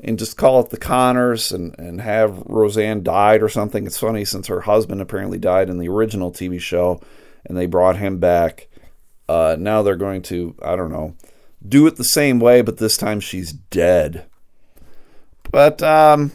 and 0.00 0.18
just 0.18 0.36
call 0.36 0.60
it 0.60 0.70
the 0.70 0.76
Connors 0.76 1.52
and, 1.52 1.78
and 1.78 2.00
have 2.00 2.42
Roseanne 2.46 3.02
died 3.02 3.42
or 3.42 3.48
something. 3.48 3.86
It's 3.86 3.98
funny 3.98 4.24
since 4.24 4.48
her 4.48 4.62
husband 4.62 5.00
apparently 5.00 5.38
died 5.38 5.70
in 5.70 5.78
the 5.78 5.88
original 5.88 6.32
TV 6.32 6.60
show 6.60 7.00
and 7.46 7.56
they 7.56 7.66
brought 7.66 7.96
him 7.96 8.18
back. 8.18 8.68
Uh, 9.28 9.56
now 9.58 9.82
they're 9.82 9.96
going 9.96 10.22
to, 10.22 10.56
I 10.62 10.76
don't 10.76 10.92
know, 10.92 11.14
do 11.66 11.86
it 11.86 11.96
the 11.96 12.04
same 12.04 12.40
way, 12.40 12.60
but 12.62 12.78
this 12.78 12.96
time 12.96 13.20
she's 13.20 13.52
dead. 13.52 14.26
But 15.50 15.82
um, 15.82 16.32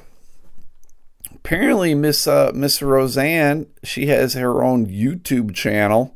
apparently 1.50 1.96
Miss 1.96 2.28
uh, 2.28 2.52
Miss 2.54 2.80
Roseanne, 2.80 3.66
she 3.84 4.06
has 4.06 4.36
her 4.36 4.64
own 4.64 4.86
YouTube 4.86 5.56
channel. 5.56 6.16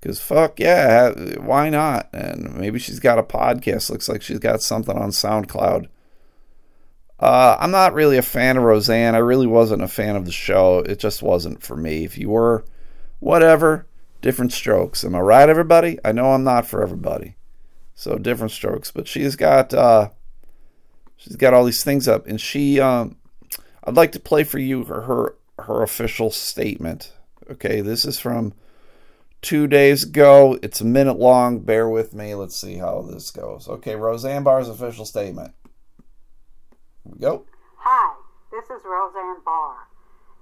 Cause 0.00 0.20
fuck 0.20 0.58
yeah, 0.58 1.10
why 1.38 1.68
not? 1.68 2.08
And 2.14 2.54
maybe 2.54 2.78
she's 2.78 2.98
got 2.98 3.18
a 3.18 3.22
podcast. 3.22 3.90
Looks 3.90 4.08
like 4.08 4.22
she's 4.22 4.38
got 4.38 4.62
something 4.62 4.96
on 4.96 5.10
SoundCloud. 5.10 5.88
Uh, 7.20 7.58
I'm 7.60 7.72
not 7.72 7.92
really 7.92 8.16
a 8.16 8.22
fan 8.22 8.56
of 8.56 8.62
Roseanne. 8.62 9.14
I 9.14 9.18
really 9.18 9.46
wasn't 9.46 9.82
a 9.82 9.88
fan 9.88 10.16
of 10.16 10.24
the 10.24 10.32
show. 10.32 10.78
It 10.78 10.98
just 10.98 11.20
wasn't 11.20 11.62
for 11.62 11.76
me. 11.76 12.04
If 12.04 12.16
you 12.16 12.30
were, 12.30 12.64
whatever, 13.18 13.86
different 14.22 14.52
strokes. 14.52 15.04
Am 15.04 15.14
I 15.14 15.20
right, 15.20 15.48
everybody? 15.48 15.98
I 16.04 16.12
know 16.12 16.32
I'm 16.32 16.44
not 16.44 16.64
for 16.64 16.80
everybody. 16.80 17.36
So 17.94 18.16
different 18.16 18.52
strokes. 18.52 18.92
But 18.92 19.08
she's 19.08 19.36
got 19.36 19.74
uh, 19.74 20.08
she's 21.18 21.36
got 21.36 21.52
all 21.52 21.66
these 21.66 21.84
things 21.84 22.08
up, 22.08 22.26
and 22.26 22.40
she 22.40 22.80
um, 22.80 23.16
I'd 23.88 23.96
like 23.96 24.12
to 24.12 24.20
play 24.20 24.44
for 24.44 24.58
you 24.58 24.84
her, 24.84 25.00
her, 25.00 25.34
her 25.60 25.82
official 25.82 26.30
statement. 26.30 27.14
Okay, 27.50 27.80
this 27.80 28.04
is 28.04 28.20
from 28.20 28.52
two 29.40 29.66
days 29.66 30.04
ago. 30.04 30.58
It's 30.62 30.82
a 30.82 30.84
minute 30.84 31.18
long. 31.18 31.60
Bear 31.60 31.88
with 31.88 32.12
me. 32.12 32.34
Let's 32.34 32.54
see 32.54 32.76
how 32.76 33.00
this 33.00 33.30
goes. 33.30 33.66
Okay, 33.66 33.96
Roseanne 33.96 34.44
Barr's 34.44 34.68
official 34.68 35.06
statement. 35.06 35.54
Here 37.02 37.12
we 37.14 37.18
go. 37.18 37.46
Hi, 37.78 38.16
this 38.52 38.64
is 38.64 38.84
Roseanne 38.84 39.42
Barr, 39.42 39.88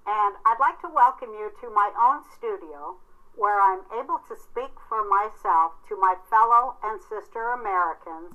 and 0.08 0.34
I'd 0.44 0.58
like 0.58 0.80
to 0.80 0.88
welcome 0.92 1.30
you 1.30 1.52
to 1.60 1.70
my 1.70 1.92
own 2.02 2.24
studio 2.36 2.96
where 3.36 3.60
I'm 3.60 3.82
able 3.96 4.18
to 4.26 4.34
speak 4.34 4.74
for 4.88 5.08
myself 5.08 5.74
to 5.88 5.96
my 6.00 6.16
fellow 6.28 6.78
and 6.82 7.00
sister 7.00 7.50
Americans. 7.50 8.34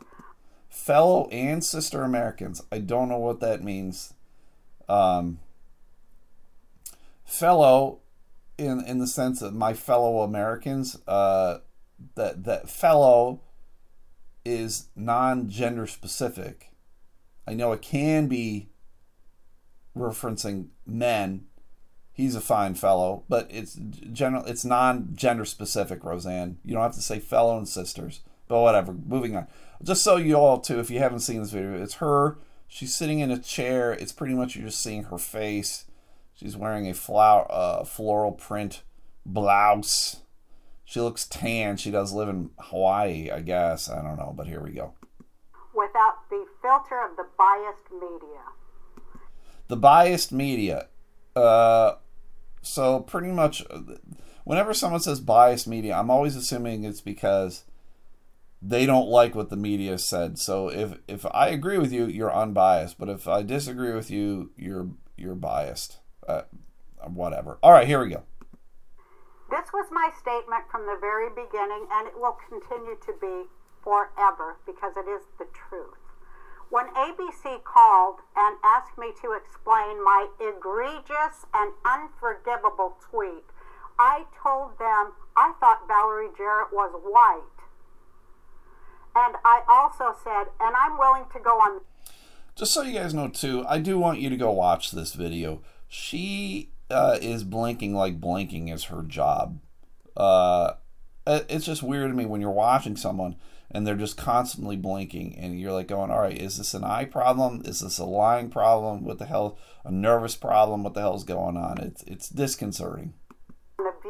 Fellow 0.69 1.27
and 1.27 1.61
sister 1.61 2.03
Americans. 2.03 2.63
I 2.71 2.79
don't 2.79 3.09
know 3.09 3.17
what 3.17 3.41
that 3.41 3.61
means 3.61 4.13
um, 4.91 5.39
fellow 7.23 7.99
in 8.57 8.83
in 8.85 8.99
the 8.99 9.07
sense 9.07 9.41
of 9.41 9.53
my 9.53 9.73
fellow 9.73 10.21
Americans. 10.21 10.97
Uh, 11.07 11.59
that 12.15 12.43
that 12.43 12.69
fellow 12.69 13.41
is 14.43 14.87
non-gender 14.95 15.87
specific. 15.87 16.73
I 17.47 17.53
know 17.53 17.71
it 17.71 17.81
can 17.81 18.27
be 18.27 18.69
referencing 19.95 20.67
men. 20.85 21.45
He's 22.11 22.35
a 22.35 22.41
fine 22.41 22.73
fellow, 22.73 23.23
but 23.29 23.47
it's 23.49 23.75
general. 24.11 24.43
It's 24.45 24.65
non-gender 24.65 25.45
specific. 25.45 26.03
Roseanne, 26.03 26.57
you 26.65 26.73
don't 26.73 26.83
have 26.83 26.95
to 26.95 27.01
say 27.01 27.19
fellow 27.19 27.57
and 27.57 27.67
sisters, 27.67 28.21
but 28.47 28.61
whatever. 28.61 28.93
Moving 28.93 29.35
on. 29.35 29.47
Just 29.81 30.03
so 30.03 30.17
you 30.17 30.35
all 30.35 30.59
too, 30.59 30.79
if 30.79 30.89
you 30.89 30.99
haven't 30.99 31.19
seen 31.21 31.39
this 31.39 31.51
video, 31.51 31.81
it's 31.81 31.95
her 31.95 32.37
She's 32.73 32.95
sitting 32.95 33.19
in 33.19 33.31
a 33.31 33.37
chair. 33.37 33.91
It's 33.91 34.13
pretty 34.13 34.33
much 34.33 34.55
you're 34.55 34.67
just 34.67 34.81
seeing 34.81 35.03
her 35.03 35.17
face. 35.17 35.83
She's 36.33 36.55
wearing 36.55 36.87
a 36.87 36.93
flower, 36.93 37.45
uh, 37.49 37.83
floral 37.83 38.31
print 38.31 38.83
blouse. 39.25 40.21
She 40.85 41.01
looks 41.01 41.27
tan. 41.27 41.75
She 41.75 41.91
does 41.91 42.13
live 42.13 42.29
in 42.29 42.51
Hawaii, 42.57 43.29
I 43.29 43.41
guess. 43.41 43.89
I 43.89 44.01
don't 44.01 44.15
know, 44.15 44.33
but 44.33 44.47
here 44.47 44.61
we 44.61 44.71
go. 44.71 44.93
Without 45.75 46.29
the 46.29 46.45
filter 46.61 46.97
of 47.03 47.17
the 47.17 47.25
biased 47.37 47.91
media. 47.91 48.41
The 49.67 49.75
biased 49.75 50.31
media. 50.31 50.87
Uh, 51.35 51.95
so 52.61 53.01
pretty 53.01 53.33
much, 53.33 53.65
whenever 54.45 54.73
someone 54.73 55.01
says 55.01 55.19
biased 55.19 55.67
media, 55.67 55.97
I'm 55.97 56.09
always 56.09 56.37
assuming 56.37 56.85
it's 56.85 57.01
because 57.01 57.65
they 58.61 58.85
don't 58.85 59.07
like 59.07 59.35
what 59.35 59.49
the 59.49 59.57
media 59.57 59.97
said. 59.97 60.37
So 60.37 60.69
if 60.69 60.99
if 61.07 61.25
I 61.31 61.49
agree 61.49 61.77
with 61.77 61.91
you, 61.91 62.05
you're 62.05 62.33
unbiased. 62.33 62.97
But 62.97 63.09
if 63.09 63.27
I 63.27 63.41
disagree 63.41 63.93
with 63.93 64.11
you, 64.11 64.51
you're 64.57 64.89
you're 65.17 65.35
biased. 65.35 65.99
Uh, 66.27 66.43
whatever. 67.07 67.57
All 67.63 67.71
right, 67.71 67.87
here 67.87 68.03
we 68.03 68.09
go. 68.09 68.23
This 69.49 69.73
was 69.73 69.87
my 69.91 70.09
statement 70.17 70.65
from 70.71 70.85
the 70.85 70.97
very 71.01 71.29
beginning, 71.29 71.87
and 71.91 72.07
it 72.07 72.15
will 72.15 72.37
continue 72.47 72.95
to 73.05 73.13
be 73.19 73.49
forever 73.83 74.57
because 74.65 74.93
it 74.95 75.09
is 75.09 75.23
the 75.39 75.47
truth. 75.51 75.97
When 76.69 76.87
ABC 76.93 77.63
called 77.65 78.21
and 78.37 78.55
asked 78.63 78.97
me 78.97 79.11
to 79.21 79.33
explain 79.33 80.01
my 80.05 80.27
egregious 80.39 81.43
and 81.53 81.73
unforgivable 81.83 82.95
tweet 83.01 83.43
I 84.01 84.25
told 84.41 84.79
them 84.79 85.13
I 85.37 85.53
thought 85.59 85.87
Valerie 85.87 86.33
Jarrett 86.35 86.73
was 86.73 86.89
white. 87.05 87.60
And 89.15 89.35
I 89.43 89.61
also 89.67 90.15
said, 90.23 90.45
and 90.59 90.75
I'm 90.75 90.97
willing 90.97 91.25
to 91.33 91.39
go 91.39 91.51
on. 91.51 91.81
Just 92.55 92.73
so 92.73 92.81
you 92.81 92.97
guys 92.97 93.13
know, 93.13 93.27
too, 93.27 93.65
I 93.67 93.79
do 93.79 93.97
want 93.97 94.19
you 94.19 94.29
to 94.29 94.37
go 94.37 94.51
watch 94.51 94.91
this 94.91 95.13
video. 95.13 95.61
She 95.87 96.71
uh, 96.89 97.17
is 97.21 97.43
blinking 97.43 97.95
like 97.95 98.19
blinking 98.19 98.69
is 98.69 98.85
her 98.85 99.03
job. 99.03 99.59
Uh, 100.15 100.73
it's 101.25 101.65
just 101.65 101.83
weird 101.83 102.09
to 102.09 102.15
me 102.15 102.25
when 102.25 102.41
you're 102.41 102.51
watching 102.51 102.95
someone 102.95 103.35
and 103.69 103.87
they're 103.87 103.95
just 103.95 104.17
constantly 104.17 104.75
blinking 104.75 105.37
and 105.37 105.59
you're 105.59 105.71
like 105.71 105.87
going 105.87 106.11
all 106.11 106.19
right 106.19 106.37
is 106.37 106.57
this 106.57 106.73
an 106.73 106.83
eye 106.83 107.05
problem 107.05 107.61
is 107.65 107.79
this 107.79 107.97
a 107.99 108.05
lying 108.05 108.49
problem 108.49 109.03
what 109.03 109.17
the 109.17 109.25
hell 109.25 109.57
a 109.85 109.91
nervous 109.91 110.35
problem 110.35 110.83
what 110.83 110.93
the 110.93 110.99
hell's 110.99 111.23
going 111.23 111.55
on 111.55 111.77
it's 111.77 112.03
it's 112.03 112.27
disconcerting 112.27 113.13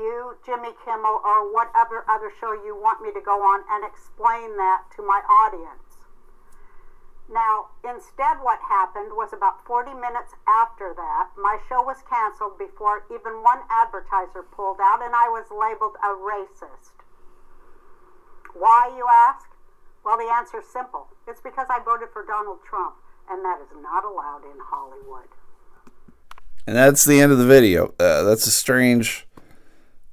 view 0.02 0.34
jimmy 0.42 0.74
kimmel 0.82 1.22
or 1.22 1.54
whatever 1.54 2.02
other 2.10 2.34
show 2.42 2.58
you 2.66 2.74
want 2.74 3.06
me 3.06 3.14
to 3.14 3.22
go 3.22 3.38
on 3.46 3.62
and 3.70 3.86
explain 3.86 4.58
that 4.58 4.90
to 4.90 5.06
my 5.06 5.22
audience 5.46 6.10
now 7.30 7.70
instead 7.86 8.42
what 8.42 8.58
happened 8.66 9.14
was 9.14 9.30
about 9.30 9.62
40 9.70 9.94
minutes 9.94 10.34
after 10.50 10.98
that 10.98 11.30
my 11.38 11.62
show 11.70 11.86
was 11.86 12.02
canceled 12.10 12.58
before 12.58 13.06
even 13.14 13.46
one 13.46 13.62
advertiser 13.70 14.42
pulled 14.42 14.82
out 14.82 15.06
and 15.06 15.14
i 15.14 15.30
was 15.30 15.46
labeled 15.54 15.94
a 16.02 16.18
racist 16.18 16.98
why, 18.54 18.92
you 18.96 19.06
ask? 19.10 19.50
Well, 20.04 20.18
the 20.18 20.32
answer 20.32 20.60
is 20.60 20.68
simple. 20.68 21.08
It's 21.28 21.42
because 21.42 21.68
I 21.70 21.80
voted 21.84 22.10
for 22.12 22.26
Donald 22.26 22.60
Trump, 22.68 22.96
and 23.30 23.44
that 23.46 23.60
is 23.62 23.70
not 23.82 24.04
allowed 24.04 24.44
in 24.44 24.58
Hollywood. 24.60 25.30
And 26.68 26.76
that's 26.76 27.06
the 27.06 27.20
end 27.22 27.32
of 27.32 27.38
the 27.38 27.46
video. 27.46 27.94
Uh, 28.00 28.24
that's 28.24 28.48
a 28.48 28.52
strange. 28.52 29.28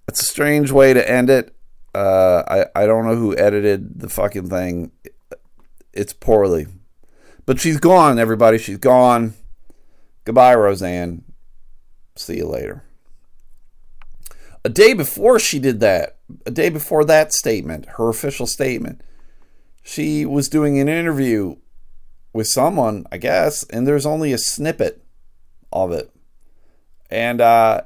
That's 0.08 0.22
a 0.22 0.24
strange 0.24 0.72
way 0.72 0.94
to 0.94 1.10
end 1.10 1.28
it. 1.28 1.54
Uh, 1.94 2.42
I 2.48 2.82
I 2.82 2.86
don't 2.86 3.04
know 3.04 3.14
who 3.14 3.36
edited 3.36 4.00
the 4.00 4.08
fucking 4.08 4.48
thing. 4.48 4.90
It's 5.92 6.14
poorly, 6.14 6.66
but 7.44 7.60
she's 7.60 7.78
gone. 7.78 8.18
Everybody, 8.18 8.56
she's 8.56 8.78
gone. 8.78 9.34
Goodbye, 10.24 10.54
Roseanne. 10.54 11.24
See 12.16 12.38
you 12.38 12.46
later. 12.46 12.84
A 14.64 14.70
day 14.70 14.94
before 14.94 15.38
she 15.38 15.58
did 15.58 15.80
that, 15.80 16.16
a 16.46 16.50
day 16.50 16.70
before 16.70 17.04
that 17.04 17.34
statement, 17.34 17.84
her 17.98 18.08
official 18.08 18.46
statement, 18.46 19.02
she 19.82 20.24
was 20.24 20.48
doing 20.48 20.78
an 20.80 20.88
interview 20.88 21.56
with 22.32 22.46
someone, 22.46 23.04
I 23.12 23.18
guess, 23.18 23.62
and 23.64 23.86
there's 23.86 24.06
only 24.06 24.32
a 24.32 24.38
snippet 24.38 25.04
of 25.70 25.92
it. 25.92 26.10
And 27.10 27.42
uh, 27.42 27.82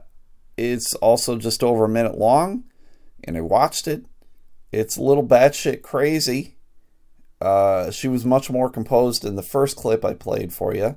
it's 0.57 0.94
also 0.96 1.36
just 1.36 1.62
over 1.62 1.84
a 1.84 1.88
minute 1.88 2.18
long, 2.18 2.64
and 3.24 3.36
I 3.36 3.40
watched 3.40 3.88
it. 3.88 4.05
It's 4.70 4.96
a 4.96 5.03
little 5.03 5.26
batshit 5.26 5.82
crazy. 5.82 6.57
Uh, 7.40 7.90
she 7.90 8.09
was 8.09 8.24
much 8.24 8.50
more 8.50 8.70
composed 8.70 9.24
in 9.24 9.36
the 9.36 9.42
first 9.42 9.76
clip 9.76 10.05
I 10.05 10.14
played 10.14 10.53
for 10.53 10.74
you. 10.74 10.96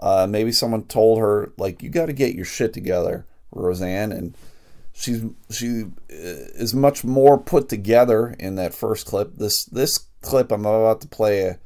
Uh, 0.00 0.26
maybe 0.28 0.50
someone 0.50 0.84
told 0.84 1.20
her, 1.20 1.52
like, 1.56 1.82
you 1.82 1.88
got 1.88 2.06
to 2.06 2.12
get 2.12 2.34
your 2.34 2.44
shit 2.44 2.72
together, 2.72 3.24
Roseanne, 3.52 4.10
and 4.10 4.36
she's 4.92 5.24
she 5.50 5.84
is 6.08 6.74
much 6.74 7.04
more 7.04 7.38
put 7.38 7.68
together 7.68 8.34
in 8.38 8.56
that 8.56 8.74
first 8.74 9.06
clip. 9.06 9.36
This 9.36 9.64
this 9.64 10.06
clip 10.20 10.50
I'm 10.52 10.66
about 10.66 11.00
to 11.02 11.08
play, 11.08 11.56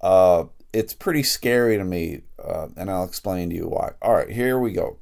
uh, 0.00 0.44
it's 0.72 0.92
pretty 0.92 1.22
scary 1.22 1.76
to 1.76 1.84
me, 1.84 2.22
uh, 2.44 2.68
and 2.76 2.90
I'll 2.90 3.04
explain 3.04 3.50
to 3.50 3.56
you 3.56 3.68
why. 3.68 3.92
All 4.02 4.14
right, 4.14 4.30
here 4.30 4.58
we 4.58 4.72
go. 4.72 4.98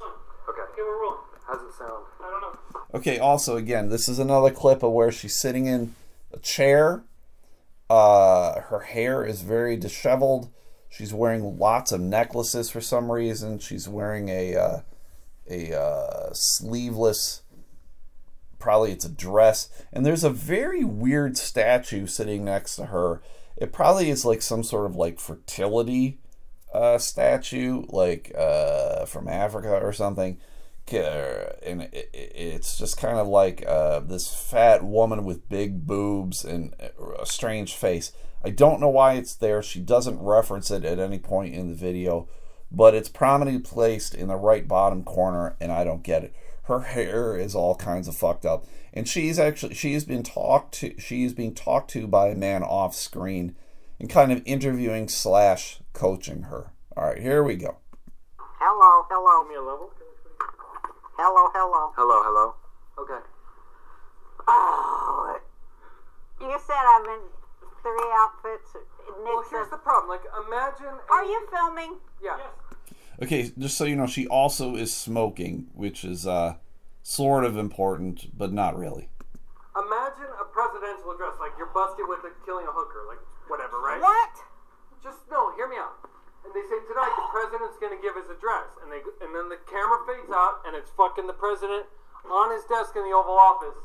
Okay. 0.00 0.12
Okay, 0.50 0.82
we're 0.82 1.00
rolling. 1.00 1.18
How's 1.48 1.62
it 1.62 1.72
sound? 1.78 2.04
I 2.20 2.30
don't 2.30 2.42
know. 2.42 2.80
Okay. 2.94 3.18
Also, 3.18 3.56
again, 3.56 3.88
this 3.88 4.08
is 4.08 4.18
another 4.18 4.50
clip 4.50 4.82
of 4.82 4.92
where 4.92 5.10
she's 5.10 5.36
sitting 5.36 5.66
in 5.66 5.94
a 6.32 6.38
chair. 6.38 7.02
Uh, 7.88 8.60
her 8.60 8.80
hair 8.80 9.24
is 9.24 9.40
very 9.40 9.76
disheveled. 9.76 10.50
She's 10.90 11.14
wearing 11.14 11.58
lots 11.58 11.90
of 11.90 12.00
necklaces 12.00 12.70
for 12.70 12.82
some 12.82 13.10
reason. 13.10 13.58
She's 13.58 13.88
wearing 13.88 14.28
a 14.28 14.56
uh, 14.56 14.80
a 15.48 15.78
uh, 15.78 16.30
sleeveless, 16.32 17.42
probably 18.58 18.92
it's 18.92 19.04
a 19.04 19.10
dress, 19.10 19.70
and 19.92 20.04
there's 20.04 20.24
a 20.24 20.30
very 20.30 20.84
weird 20.84 21.38
statue 21.38 22.06
sitting 22.06 22.44
next 22.44 22.76
to 22.76 22.86
her. 22.86 23.22
It 23.56 23.72
probably 23.72 24.10
is 24.10 24.24
like 24.24 24.42
some 24.42 24.62
sort 24.62 24.86
of 24.86 24.96
like 24.96 25.18
fertility 25.18 26.18
uh, 26.72 26.98
statue, 26.98 27.84
like 27.88 28.32
uh, 28.36 29.06
from 29.06 29.28
Africa 29.28 29.80
or 29.80 29.92
something. 29.92 30.38
And 30.92 31.88
it's 31.92 32.78
just 32.78 32.96
kind 32.96 33.18
of 33.18 33.26
like 33.28 33.64
uh, 33.66 34.00
this 34.00 34.32
fat 34.32 34.84
woman 34.84 35.24
with 35.24 35.48
big 35.48 35.86
boobs 35.86 36.44
and 36.44 36.74
a 37.18 37.26
strange 37.26 37.74
face. 37.74 38.12
I 38.44 38.50
don't 38.50 38.80
know 38.80 38.88
why 38.88 39.14
it's 39.14 39.34
there. 39.34 39.62
She 39.62 39.80
doesn't 39.80 40.20
reference 40.20 40.70
it 40.70 40.84
at 40.84 40.98
any 40.98 41.18
point 41.18 41.54
in 41.54 41.68
the 41.68 41.74
video 41.74 42.28
but 42.70 42.94
it's 42.94 43.08
prominently 43.08 43.60
placed 43.60 44.14
in 44.14 44.28
the 44.28 44.36
right 44.36 44.68
bottom 44.68 45.02
corner, 45.02 45.56
and 45.60 45.72
I 45.72 45.84
don't 45.84 46.02
get 46.02 46.24
it. 46.24 46.34
Her 46.64 46.80
hair 46.80 47.36
is 47.36 47.54
all 47.54 47.74
kinds 47.74 48.08
of 48.08 48.16
fucked 48.16 48.44
up, 48.44 48.66
and 48.92 49.08
she's 49.08 49.38
actually 49.38 49.74
she's 49.74 50.04
been 50.04 50.22
talked 50.22 50.74
to. 50.74 50.98
She's 51.00 51.32
being 51.32 51.54
talked 51.54 51.90
to 51.92 52.06
by 52.06 52.28
a 52.28 52.34
man 52.34 52.62
off 52.62 52.94
screen, 52.94 53.56
and 53.98 54.10
kind 54.10 54.32
of 54.32 54.42
interviewing 54.44 55.08
slash 55.08 55.80
coaching 55.92 56.42
her. 56.42 56.72
All 56.96 57.04
right, 57.04 57.22
here 57.22 57.42
we 57.42 57.56
go. 57.56 57.78
Hello, 58.38 59.06
hello. 59.08 59.48
Me 59.48 59.56
level. 59.56 59.92
Hello, 61.18 61.50
hello. 61.50 61.90
Hello, 61.98 62.22
hello. 62.22 62.54
Okay. 62.94 63.18
Oh, 64.46 65.36
you 66.40 66.56
said 66.62 66.78
I'm 66.78 67.04
in 67.10 67.26
three 67.82 68.10
outfits. 68.22 68.78
Well, 69.26 69.42
here's 69.50 69.68
the 69.68 69.82
problem. 69.82 70.14
Like, 70.14 70.22
imagine. 70.46 70.94
Are 71.10 71.24
you 71.24 71.42
filming? 71.50 71.98
Yeah. 72.22 72.38
Okay, 73.20 73.50
just 73.58 73.76
so 73.76 73.82
you 73.84 73.96
know, 73.96 74.06
she 74.06 74.28
also 74.28 74.76
is 74.76 74.94
smoking, 74.94 75.66
which 75.74 76.04
is 76.04 76.24
uh, 76.24 76.54
sort 77.02 77.42
of 77.42 77.56
important, 77.56 78.30
but 78.38 78.52
not 78.52 78.78
really. 78.78 79.10
Imagine 79.74 80.30
a 80.38 80.46
presidential 80.54 81.10
address, 81.10 81.34
like 81.40 81.50
you're 81.58 81.74
busted 81.74 82.06
with 82.06 82.20
a, 82.22 82.30
killing 82.46 82.66
a 82.66 82.70
hooker, 82.70 83.10
like 83.10 83.18
whatever, 83.48 83.80
right? 83.82 84.00
What? 84.00 84.38
Just 85.02 85.18
no, 85.28 85.50
hear 85.56 85.66
me 85.66 85.82
out. 85.82 85.98
And 86.48 86.56
they 86.56 86.64
say 86.64 86.80
tonight 86.88 87.12
the 87.12 87.28
president's 87.28 87.76
going 87.76 87.92
to 87.92 88.00
give 88.00 88.16
his 88.16 88.32
address, 88.32 88.72
and 88.80 88.88
they 88.88 89.04
and 89.20 89.36
then 89.36 89.52
the 89.52 89.60
camera 89.68 90.00
fades 90.08 90.32
out, 90.32 90.64
and 90.64 90.72
it's 90.72 90.88
fucking 90.96 91.28
the 91.28 91.36
president 91.36 91.84
on 92.24 92.48
his 92.56 92.64
desk 92.64 92.96
in 92.96 93.04
the 93.04 93.12
Oval 93.12 93.36
Office, 93.36 93.76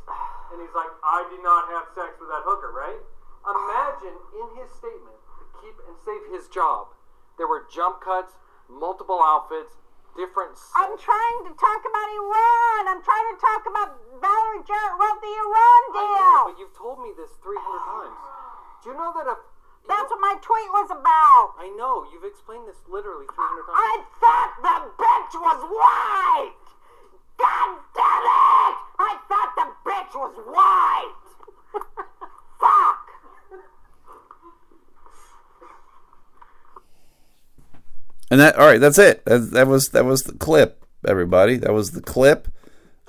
and 0.47 0.63
he's 0.63 0.71
like, 0.71 0.87
"I 1.03 1.27
did 1.27 1.43
not 1.43 1.67
have 1.75 1.91
sex 1.91 2.15
with 2.23 2.31
that 2.31 2.47
hooker," 2.47 2.71
right? 2.71 3.03
Imagine 3.43 4.15
in 4.15 4.47
his 4.55 4.71
statement 4.79 5.19
to 5.19 5.43
keep 5.59 5.75
and 5.83 5.99
save 6.07 6.23
his 6.31 6.47
job, 6.47 6.95
there 7.35 7.51
were 7.51 7.67
jump 7.67 7.99
cuts, 7.99 8.39
multiple 8.71 9.19
outfits, 9.19 9.75
different. 10.15 10.55
I'm 10.79 10.95
trying 10.95 11.39
to 11.43 11.51
talk 11.59 11.81
about 11.83 12.07
Iran. 12.15 12.95
I'm 12.95 13.03
trying 13.03 13.27
to 13.35 13.37
talk 13.43 13.67
about 13.67 13.89
Valerie 14.23 14.63
Jarrett 14.63 14.95
wrote 14.95 15.19
the 15.19 15.33
Iran 15.35 15.81
deal. 15.91 15.99
I 15.99 16.15
know, 16.15 16.41
but 16.47 16.55
you've 16.63 16.77
told 16.79 17.03
me 17.03 17.11
this 17.19 17.35
300 17.43 17.59
times. 17.59 18.23
Do 18.83 18.89
you 18.89 18.95
know 18.95 19.11
that 19.19 19.27
a. 19.27 19.35
That's 19.87 20.09
what 20.09 20.21
my 20.21 20.35
tweet 20.41 20.69
was 20.71 20.89
about. 20.91 21.59
I 21.59 21.67
know. 21.75 22.07
You've 22.11 22.23
explained 22.23 22.67
this 22.67 22.79
literally 22.87 23.25
300 23.35 23.67
times. 23.67 23.75
I 23.75 23.93
thought 24.19 24.51
the 24.63 24.77
bitch 24.95 25.33
was 25.35 25.59
white. 25.67 26.63
God 27.37 27.69
damn 27.95 28.23
it! 28.23 28.75
I 28.99 29.17
thought 29.27 29.51
the 29.59 29.67
bitch 29.83 30.13
was 30.15 30.35
white. 30.47 31.13
Fuck. 32.59 33.03
And 38.31 38.39
that 38.39 38.55
all 38.57 38.65
right, 38.65 38.79
that's 38.79 38.97
it. 38.97 39.25
That, 39.25 39.51
that 39.51 39.67
was 39.67 39.89
that 39.89 40.05
was 40.05 40.23
the 40.23 40.33
clip, 40.33 40.85
everybody. 41.07 41.57
That 41.57 41.73
was 41.73 41.91
the 41.91 42.01
clip. 42.01 42.47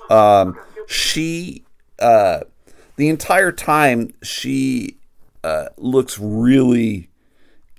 Um, 0.09 0.59
she 0.87 1.63
uh, 1.99 2.41
the 2.97 3.09
entire 3.09 3.51
time 3.51 4.13
she 4.21 4.97
uh, 5.45 5.69
looks 5.77 6.17
really 6.17 7.09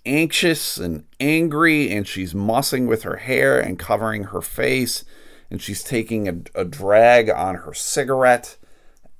anxious 0.04 0.78
and 0.78 1.04
angry, 1.18 1.90
and 1.90 2.06
she's 2.06 2.32
mussing 2.32 2.86
with 2.86 3.02
her 3.02 3.16
hair 3.16 3.58
and 3.58 3.76
covering 3.76 4.24
her 4.24 4.40
face, 4.40 5.04
and 5.50 5.60
she's 5.60 5.82
taking 5.82 6.28
a, 6.28 6.60
a 6.60 6.64
drag 6.64 7.28
on 7.28 7.56
her 7.56 7.74
cigarette, 7.74 8.56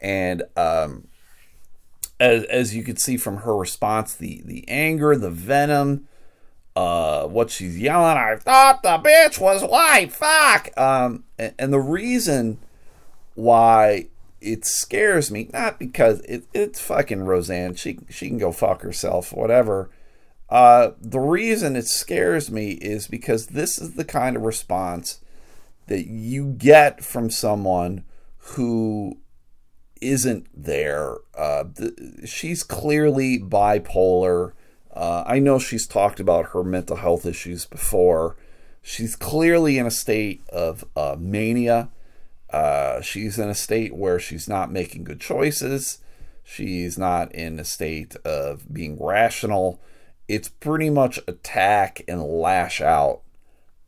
and 0.01 0.45
um, 0.57 1.09
as 2.21 2.45
as 2.45 2.77
you 2.77 2.85
can 2.85 2.97
see 2.97 3.17
from 3.17 3.39
her 3.39 3.57
response, 3.57 4.15
the 4.15 4.43
the 4.45 4.65
anger, 4.69 5.17
the 5.17 5.31
venom 5.31 6.07
uh, 6.77 7.27
what 7.27 7.51
she's 7.51 7.77
yelling. 7.77 8.17
I 8.17 8.37
thought 8.37 8.85
the 8.85 8.99
bitch 8.99 9.41
was 9.41 9.65
white. 9.65 10.13
Fuck. 10.13 10.71
Um, 10.79 11.25
and, 11.37 11.53
and 11.59 11.73
the 11.73 11.81
reason 11.81 12.59
why 13.35 14.07
it 14.41 14.65
scares 14.65 15.31
me, 15.31 15.49
not 15.53 15.79
because 15.79 16.21
it, 16.21 16.45
it's 16.53 16.81
fucking 16.81 17.25
Roseanne. 17.25 17.75
She 17.75 17.99
she 18.09 18.29
can 18.29 18.39
go 18.39 18.53
fuck 18.53 18.83
herself, 18.83 19.33
whatever. 19.33 19.91
Uh, 20.49 20.93
the 21.01 21.21
reason 21.21 21.75
it 21.75 21.87
scares 21.87 22.51
me 22.51 22.73
is 22.73 23.09
because 23.09 23.49
this 23.49 23.79
is 23.79 23.95
the 23.95 24.05
kind 24.05 24.37
of 24.37 24.43
response 24.43 25.21
that 25.89 26.07
you 26.07 26.53
get 26.53 27.05
from 27.05 27.31
someone 27.31 28.05
who 28.39 29.19
isn't 30.01 30.47
there. 30.55 31.17
Uh, 31.37 31.65
she's 32.25 32.63
clearly 32.63 33.41
bipolar. 33.41 34.53
Uh, 34.95 35.25
I 35.27 35.39
know 35.39 35.59
she's 35.59 35.87
talked 35.87 36.21
about 36.21 36.51
her 36.51 36.63
mental 36.63 36.97
health 36.97 37.27
issues 37.27 37.67
before. 37.67 38.37
She's 38.83 39.17
clearly 39.17 39.79
in 39.79 39.87
a 39.87 39.91
state 39.91 40.43
of 40.51 40.85
uh, 40.97 41.17
mania. 41.19 41.91
Uh, 42.51 43.01
she's 43.01 43.39
in 43.39 43.49
a 43.49 43.55
state 43.55 43.95
where 43.95 44.19
she's 44.19 44.49
not 44.49 44.71
making 44.71 45.05
good 45.05 45.21
choices. 45.21 45.99
She's 46.43 46.97
not 46.97 47.35
in 47.35 47.59
a 47.59 47.65
state 47.65 48.15
of 48.25 48.73
being 48.73 48.97
rational. 49.01 49.81
It's 50.29 50.49
pretty 50.49 50.91
much 50.91 51.19
attack 51.27 52.03
and 52.09 52.23
lash 52.23 52.81
out. 52.81 53.23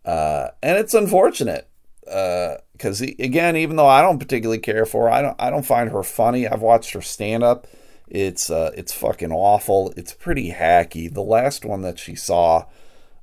Uh, 0.05 0.49
and 0.63 0.79
it's 0.79 0.95
unfortunate 0.95 1.69
Uh, 2.11 2.57
because 2.73 3.03
uh, 3.03 3.07
again, 3.19 3.57
even 3.57 3.77
though 3.77 3.87
I 3.87 4.01
don't 4.01 4.19
particularly 4.19 4.61
care 4.61 4.87
for 4.87 5.05
her, 5.05 5.11
I 5.11 5.21
don't 5.23 5.37
I 5.39 5.51
don't 5.51 5.67
find 5.67 5.91
her 5.91 6.03
funny. 6.03 6.47
I've 6.49 6.63
watched 6.63 6.93
her 6.95 7.03
stand 7.03 7.43
up. 7.43 7.67
It's 8.09 8.49
uh, 8.51 8.71
it's 8.75 8.93
fucking 8.93 9.33
awful. 9.33 9.93
It's 9.97 10.15
pretty 10.15 10.53
hacky. 10.53 11.13
The 11.13 11.23
last 11.23 11.65
one 11.65 11.83
that 11.83 11.99
she 11.99 12.15
saw, 12.15 12.65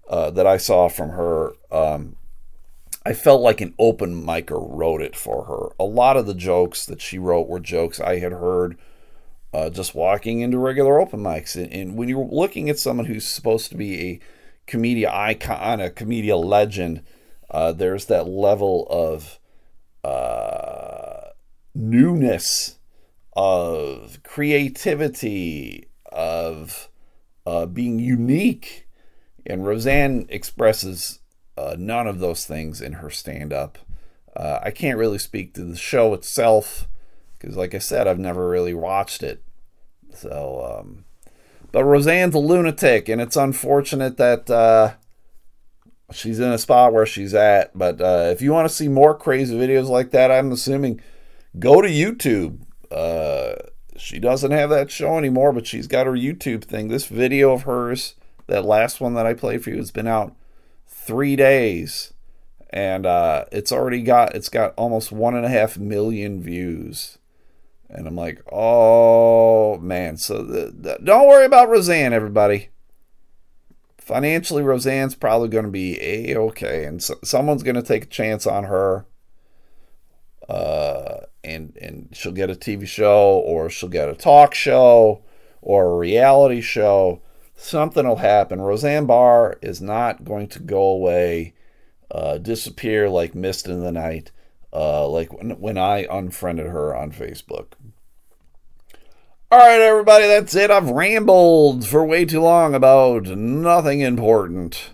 uh, 0.08 0.30
that 0.32 0.46
I 0.46 0.58
saw 0.58 0.88
from 0.90 1.10
her, 1.10 1.54
um, 1.72 2.18
I 3.06 3.14
felt 3.14 3.41
like 3.41 3.62
an 3.62 3.76
open 3.78 4.26
micer 4.26 4.58
wrote 4.60 5.01
it 5.01 5.16
for 5.16 5.45
her. 5.45 5.76
A 5.80 5.88
lot 5.88 6.18
of 6.18 6.26
the 6.26 6.34
jokes 6.34 6.86
that 6.88 7.01
she 7.01 7.20
wrote 7.20 7.47
were 7.47 7.60
jokes 7.60 7.99
I 7.99 8.18
had 8.18 8.32
heard 8.32 8.78
uh, 9.53 9.70
just 9.70 9.93
walking 9.93 10.41
into 10.41 10.58
regular 10.58 10.99
open 10.99 11.22
mics. 11.22 11.56
And, 11.56 11.72
and, 11.72 11.95
when 11.95 12.10
you're 12.10 12.26
looking 12.26 12.70
at 12.70 12.80
someone 12.80 13.06
who's 13.06 13.26
supposed 13.26 13.70
to 13.70 13.78
be 13.78 14.01
a 14.01 14.20
comedian 14.66 15.12
icon, 15.14 15.80
a 15.80 15.91
comedian 15.91 16.39
legend, 16.39 17.03
uh, 17.49 17.72
there's 17.72 18.06
that 18.06 18.28
level 18.28 18.88
of 18.89 19.39
uh, 20.03 21.30
newness, 21.74 22.80
of 23.34 24.20
creativity, 24.24 25.88
of 26.12 26.89
uh, 27.45 27.66
being 27.68 27.99
unique. 27.99 28.88
And 29.45 29.66
Roseanne 29.66 30.26
expresses 30.30 31.20
uh, 31.58 31.76
none 31.78 32.08
of 32.08 32.20
those 32.20 32.45
things 32.45 32.82
in 32.82 32.93
her 32.93 33.10
stand 33.10 33.53
up. 33.53 33.78
Uh, 34.36 34.60
I 34.62 34.72
can't 34.72 34.97
really 34.97 35.18
speak 35.18 35.53
to 35.53 35.64
the 35.64 35.78
show 35.78 36.14
itself 36.14 36.88
because, 37.38 37.56
like 37.56 37.74
I 37.74 37.80
said, 37.80 38.08
I've 38.08 38.20
never 38.20 38.49
really 38.49 38.74
watched 38.74 39.24
it. 39.24 39.41
So, 40.14 40.80
um, 40.80 41.06
but 41.72 41.84
Roseanne's 41.84 42.36
a 42.36 42.39
lunatic, 42.39 43.10
and 43.10 43.22
it's 43.22 43.36
unfortunate 43.36 44.18
that 44.18 44.49
uh, 44.49 44.93
she's 46.12 46.39
in 46.39 46.51
a 46.51 46.58
spot 46.58 46.93
where 46.93 47.06
she's 47.06 47.34
at. 47.34 47.78
But 47.78 48.01
uh, 48.01 48.30
if 48.32 48.41
you 48.41 48.51
want 48.51 48.68
to 48.68 48.74
see 48.74 48.88
more 48.88 49.16
crazy 49.18 49.58
videos 49.58 49.88
like 49.88 50.12
that, 50.12 50.32
I'm 50.32 50.51
assuming 50.51 51.01
go 51.58 51.82
to 51.82 51.88
YouTube. 51.88 52.62
Uh, 52.91 53.56
she 53.97 54.20
doesn't 54.20 54.51
have 54.51 54.70
that 54.70 54.91
show 54.91 55.18
anymore, 55.18 55.53
but 55.53 55.66
she's 55.66 55.88
got 55.88 56.08
her 56.08 56.14
YouTube 56.14 56.64
thing. 56.64 56.89
This 56.89 57.06
video 57.06 57.53
of 57.53 57.64
hers, 57.64 58.16
that 58.47 58.66
last 58.66 58.99
one 58.99 59.14
that 59.14 59.26
I 59.26 59.34
played 59.34 59.64
for 59.64 59.70
you, 59.70 59.78
has 59.78 59.91
been 59.91 60.08
out 60.08 60.36
three 61.06 61.36
days, 61.36 62.14
and 62.70 63.06
uh, 63.06 63.45
it's 63.51 63.72
already 63.72 64.01
got 64.01 64.36
it's 64.36 64.49
got 64.49 64.74
almost 64.76 65.12
one 65.12 65.36
and 65.36 65.45
a 65.45 65.49
half 65.49 65.78
million 65.78 66.41
views. 66.41 67.18
And 67.89 68.08
I'm 68.08 68.16
like, 68.16 68.41
oh 68.51 69.78
man. 69.78 70.18
So 70.18 70.41
the, 70.41 70.74
the, 70.76 70.99
don't 71.03 71.28
worry 71.28 71.45
about 71.45 71.70
Roseanne, 71.70 72.14
everybody 72.14 72.70
financially, 74.06 74.62
Roseanne's 74.62 75.16
probably 75.16 75.49
going 75.49 75.66
to 75.66 75.72
be 75.72 75.99
a 75.99 76.38
okay, 76.38 76.86
and 76.86 77.01
so, 77.01 77.16
someone's 77.24 77.64
going 77.64 77.76
to 77.76 77.82
take 77.82 78.03
a 78.03 78.08
chance 78.08 78.45
on 78.45 78.66
her, 78.66 79.06
uh, 80.47 81.22
and 81.43 81.76
and 81.82 82.10
she'll 82.14 82.32
get 82.32 82.51
a 82.51 82.56
TV 82.56 82.88
show, 82.88 83.39
or 83.39 83.70
she'll 83.70 83.89
get 83.89 84.08
a 84.08 84.14
talk 84.14 84.53
show, 84.53 85.24
or 85.62 85.91
a 85.91 85.97
reality 85.97 86.62
show. 86.62 87.22
Something 87.56 88.08
will 88.08 88.18
happen. 88.18 88.62
Roseanne 88.62 89.06
Barr 89.06 89.58
is 89.62 89.82
not 89.82 90.26
going 90.26 90.47
to 90.49 90.60
go 90.60 90.82
away, 90.82 91.53
uh, 92.12 92.38
disappear 92.38 93.10
like 93.10 93.34
mist 93.34 93.68
in 93.68 93.82
the 93.82 93.91
night, 93.91 94.32
uh, 94.74 95.08
like 95.08 95.32
when, 95.34 95.51
when 95.51 95.78
I 95.78 96.06
unfriended 96.12 96.68
her 96.68 96.95
on 96.95 97.12
Facebook. 97.12 97.74
All 99.51 99.60
right, 99.60 99.80
everybody, 99.80 100.28
that's 100.28 100.56
it. 100.56 100.70
I've 100.70 100.89
rambled 100.89 101.88
for 101.88 102.03
way 102.03 102.26
too 102.26 102.41
long 102.41 102.76
about 102.76 103.28
nothing 103.28 104.01
important. 104.01 104.89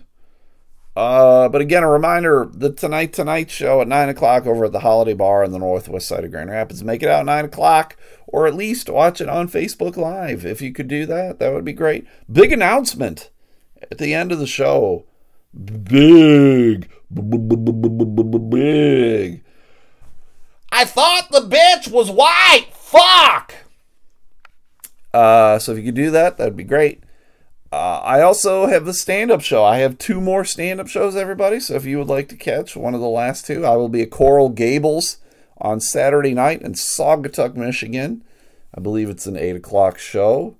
Uh, 0.94 1.48
but 1.48 1.62
again, 1.62 1.82
a 1.82 1.88
reminder 1.88 2.48
the 2.52 2.70
Tonight 2.70 3.14
Tonight 3.14 3.50
show 3.50 3.80
at 3.80 3.88
9 3.88 4.10
o'clock 4.10 4.46
over 4.46 4.66
at 4.66 4.72
the 4.72 4.80
Holiday 4.80 5.14
Bar 5.14 5.42
on 5.42 5.52
the 5.52 5.58
northwest 5.58 6.06
side 6.06 6.24
of 6.24 6.30
Grand 6.30 6.50
Rapids. 6.50 6.84
Make 6.84 7.02
it 7.02 7.08
out 7.08 7.24
9 7.24 7.46
o'clock, 7.46 7.96
or 8.32 8.46
at 8.46 8.54
least 8.54 8.88
watch 8.88 9.20
it 9.20 9.28
on 9.28 9.48
Facebook 9.48 9.96
Live. 9.96 10.44
If 10.44 10.62
you 10.62 10.72
could 10.72 10.88
do 10.88 11.06
that, 11.06 11.38
that 11.38 11.52
would 11.52 11.64
be 11.64 11.74
great. 11.74 12.06
Big 12.30 12.50
announcement 12.50 13.30
at 13.90 13.98
the 13.98 14.14
end 14.14 14.32
of 14.32 14.38
the 14.38 14.46
show. 14.46 15.04
Big, 15.54 16.88
big. 17.10 17.28
I 20.72 20.84
thought 20.86 21.28
the 21.30 21.40
bitch 21.40 21.92
was 21.92 22.10
white. 22.10 22.68
Fuck! 22.72 23.54
Uh, 25.12 25.58
so 25.58 25.72
if 25.72 25.78
you 25.78 25.84
could 25.84 25.94
do 25.94 26.10
that, 26.10 26.38
that'd 26.38 26.56
be 26.56 26.64
great. 26.64 27.04
Uh, 27.70 28.00
I 28.02 28.22
also 28.22 28.66
have 28.66 28.86
the 28.86 28.94
stand 28.94 29.30
up 29.30 29.42
show. 29.42 29.64
I 29.64 29.78
have 29.78 29.98
two 29.98 30.20
more 30.20 30.44
stand 30.44 30.80
up 30.80 30.88
shows, 30.88 31.16
everybody. 31.16 31.60
So 31.60 31.74
if 31.74 31.84
you 31.84 31.98
would 31.98 32.08
like 32.08 32.28
to 32.28 32.36
catch 32.36 32.76
one 32.76 32.94
of 32.94 33.00
the 33.00 33.08
last 33.08 33.46
two, 33.46 33.66
I 33.66 33.76
will 33.76 33.90
be 33.90 34.02
at 34.02 34.10
Coral 34.10 34.48
Gables 34.48 35.18
on 35.62 35.80
Saturday 35.80 36.34
night 36.34 36.60
in 36.60 36.74
Saugatuck, 36.74 37.54
Michigan. 37.54 38.22
I 38.74 38.80
believe 38.80 39.08
it's 39.08 39.26
an 39.26 39.36
8 39.36 39.56
o'clock 39.56 39.98
show. 39.98 40.56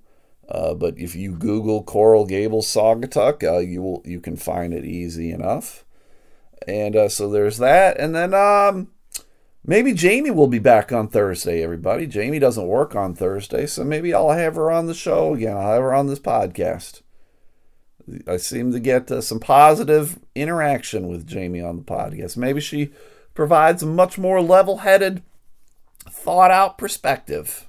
Uh, 0.49 0.73
but 0.75 0.97
if 0.99 1.15
you 1.15 1.33
Google 1.33 1.83
Coral 1.83 2.25
Gables 2.25 2.67
Saugatuck, 2.67 3.43
uh, 3.43 3.59
you 3.59 3.83
will 3.83 4.03
you 4.05 4.21
can 4.21 4.37
find 4.37 4.73
it 4.73 4.85
easy 4.85 5.31
enough. 5.31 5.85
And 6.67 6.97
uh, 6.97 7.09
so 7.09 7.29
there's 7.29 7.59
that. 7.59 7.99
And 7.99 8.15
then 8.15 8.35
um, 8.35 8.89
Maybe 9.65 9.93
Jamie 9.93 10.33
will 10.33 10.49
be 10.49 10.59
back 10.59 10.91
on 10.91 11.07
Thursday, 11.07 11.63
everybody. 11.63 12.07
Jamie 12.09 12.41
doesn't 12.41 12.67
work 12.67 12.97
on 12.97 13.15
Thursday, 13.15 13.67
so 13.67 13.85
maybe 13.85 14.13
I'll 14.13 14.31
have 14.31 14.57
her 14.57 14.73
on 14.73 14.87
the 14.87 14.95
show 14.95 15.35
again. 15.35 15.57
I'll 15.57 15.75
have 15.75 15.83
her 15.83 15.95
on 15.95 16.09
this 16.09 16.19
podcast. 16.19 17.03
I 18.27 18.39
seem 18.39 18.73
to 18.73 18.81
get 18.81 19.09
uh, 19.13 19.21
some 19.21 19.39
positive 19.39 20.19
interaction 20.35 21.07
with 21.07 21.29
Jamie 21.29 21.61
on 21.61 21.77
the 21.77 21.85
podcast. 21.85 22.37
Maybe 22.37 22.61
she 22.61 22.91
provides 23.35 23.83
a 23.83 23.87
much 23.87 24.19
more 24.19 24.41
level 24.41 24.79
headed, 24.79 25.23
thought 26.09 26.51
out 26.51 26.79
perspective. 26.79 27.69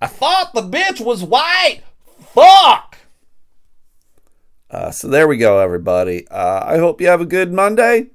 I 0.00 0.06
thought 0.06 0.52
the 0.52 0.62
bitch 0.62 1.00
was 1.00 1.24
white. 1.24 1.80
Fuck! 2.20 2.98
Uh, 4.70 4.90
so 4.90 5.08
there 5.08 5.28
we 5.28 5.36
go, 5.36 5.60
everybody. 5.60 6.26
Uh, 6.28 6.62
I 6.64 6.78
hope 6.78 7.00
you 7.00 7.06
have 7.06 7.20
a 7.20 7.26
good 7.26 7.52
Monday. 7.52 8.08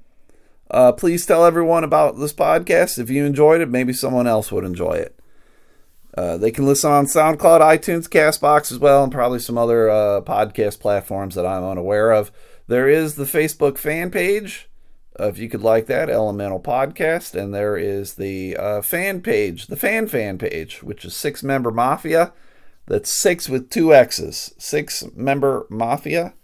Uh, 0.70 0.92
please 0.92 1.26
tell 1.26 1.44
everyone 1.44 1.82
about 1.82 2.18
this 2.18 2.32
podcast. 2.32 2.98
If 2.98 3.10
you 3.10 3.24
enjoyed 3.24 3.60
it, 3.60 3.68
maybe 3.68 3.92
someone 3.92 4.26
else 4.26 4.52
would 4.52 4.64
enjoy 4.64 4.92
it. 4.92 5.18
Uh, 6.16 6.36
they 6.36 6.50
can 6.50 6.66
listen 6.66 6.90
on 6.90 7.06
SoundCloud, 7.06 7.60
iTunes, 7.60 8.08
Castbox 8.08 8.70
as 8.70 8.78
well, 8.78 9.02
and 9.02 9.12
probably 9.12 9.38
some 9.38 9.56
other 9.56 9.88
uh, 9.88 10.20
podcast 10.20 10.80
platforms 10.80 11.34
that 11.34 11.46
I'm 11.46 11.64
unaware 11.64 12.12
of. 12.12 12.30
There 12.66 12.88
is 12.88 13.14
the 13.14 13.24
Facebook 13.24 13.78
fan 13.78 14.10
page, 14.10 14.68
uh, 15.20 15.28
if 15.28 15.38
you 15.38 15.48
could 15.48 15.62
like 15.62 15.86
that, 15.86 16.08
Elemental 16.08 16.60
Podcast, 16.60 17.34
and 17.34 17.52
there 17.52 17.76
is 17.76 18.14
the 18.14 18.56
uh, 18.56 18.80
fan 18.80 19.20
page, 19.20 19.66
the 19.66 19.76
fan 19.76 20.06
fan 20.06 20.38
page, 20.38 20.82
which 20.82 21.04
is 21.04 21.12
Sixx 21.12 21.42
Member 21.42 21.70
Mafia. 21.70 22.32
That's 22.86 23.10
six 23.10 23.48
with 23.48 23.70
two 23.70 23.94
X's. 23.94 24.54
Sixx 24.58 25.14
Member 25.14 25.66
Mafia. 25.68 26.34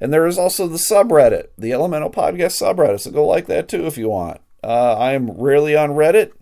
And 0.00 0.12
there 0.12 0.26
is 0.26 0.38
also 0.38 0.66
the 0.66 0.76
subreddit, 0.76 1.48
the 1.58 1.72
Elemental 1.72 2.10
Podcast 2.10 2.60
subreddit. 2.60 3.00
So 3.00 3.10
go 3.10 3.26
like 3.26 3.46
that 3.46 3.68
too 3.68 3.86
if 3.86 3.98
you 3.98 4.08
want. 4.08 4.40
Uh, 4.62 4.94
I 4.94 5.12
am 5.12 5.30
rarely 5.30 5.76
on 5.76 5.90
Reddit. 5.90 6.32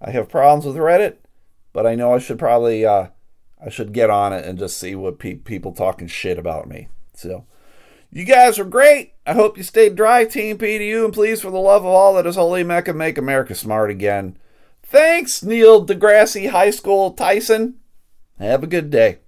I 0.00 0.10
have 0.10 0.28
problems 0.28 0.66
with 0.66 0.76
Reddit, 0.76 1.16
but 1.72 1.86
I 1.86 1.94
know 1.94 2.14
I 2.14 2.18
should 2.18 2.38
probably 2.38 2.84
uh, 2.84 3.08
I 3.64 3.70
should 3.70 3.92
get 3.92 4.10
on 4.10 4.32
it 4.32 4.44
and 4.44 4.58
just 4.58 4.78
see 4.78 4.94
what 4.94 5.18
pe- 5.18 5.34
people 5.34 5.72
talking 5.72 6.08
shit 6.08 6.38
about 6.38 6.68
me. 6.68 6.88
So 7.14 7.46
you 8.14 8.24
guys 8.24 8.58
are 8.58 8.64
great. 8.64 9.14
I 9.26 9.34
hope 9.34 9.58
you 9.58 9.64
stayed 9.64 9.96
dry, 9.96 10.24
Team 10.24 10.56
PDU, 10.56 11.04
and 11.04 11.12
please, 11.12 11.40
for 11.40 11.50
the 11.50 11.58
love 11.58 11.84
of 11.84 11.90
all 11.90 12.14
that 12.14 12.26
is 12.26 12.36
holy 12.36 12.62
Mecca, 12.62 12.94
make 12.94 13.18
America 13.18 13.54
smart 13.54 13.90
again. 13.90 14.38
Thanks, 14.84 15.42
Neil 15.42 15.84
deGrasse 15.84 16.50
High 16.50 16.70
School 16.70 17.10
Tyson. 17.10 17.74
Have 18.38 18.62
a 18.62 18.68
good 18.68 18.90
day. 18.90 19.18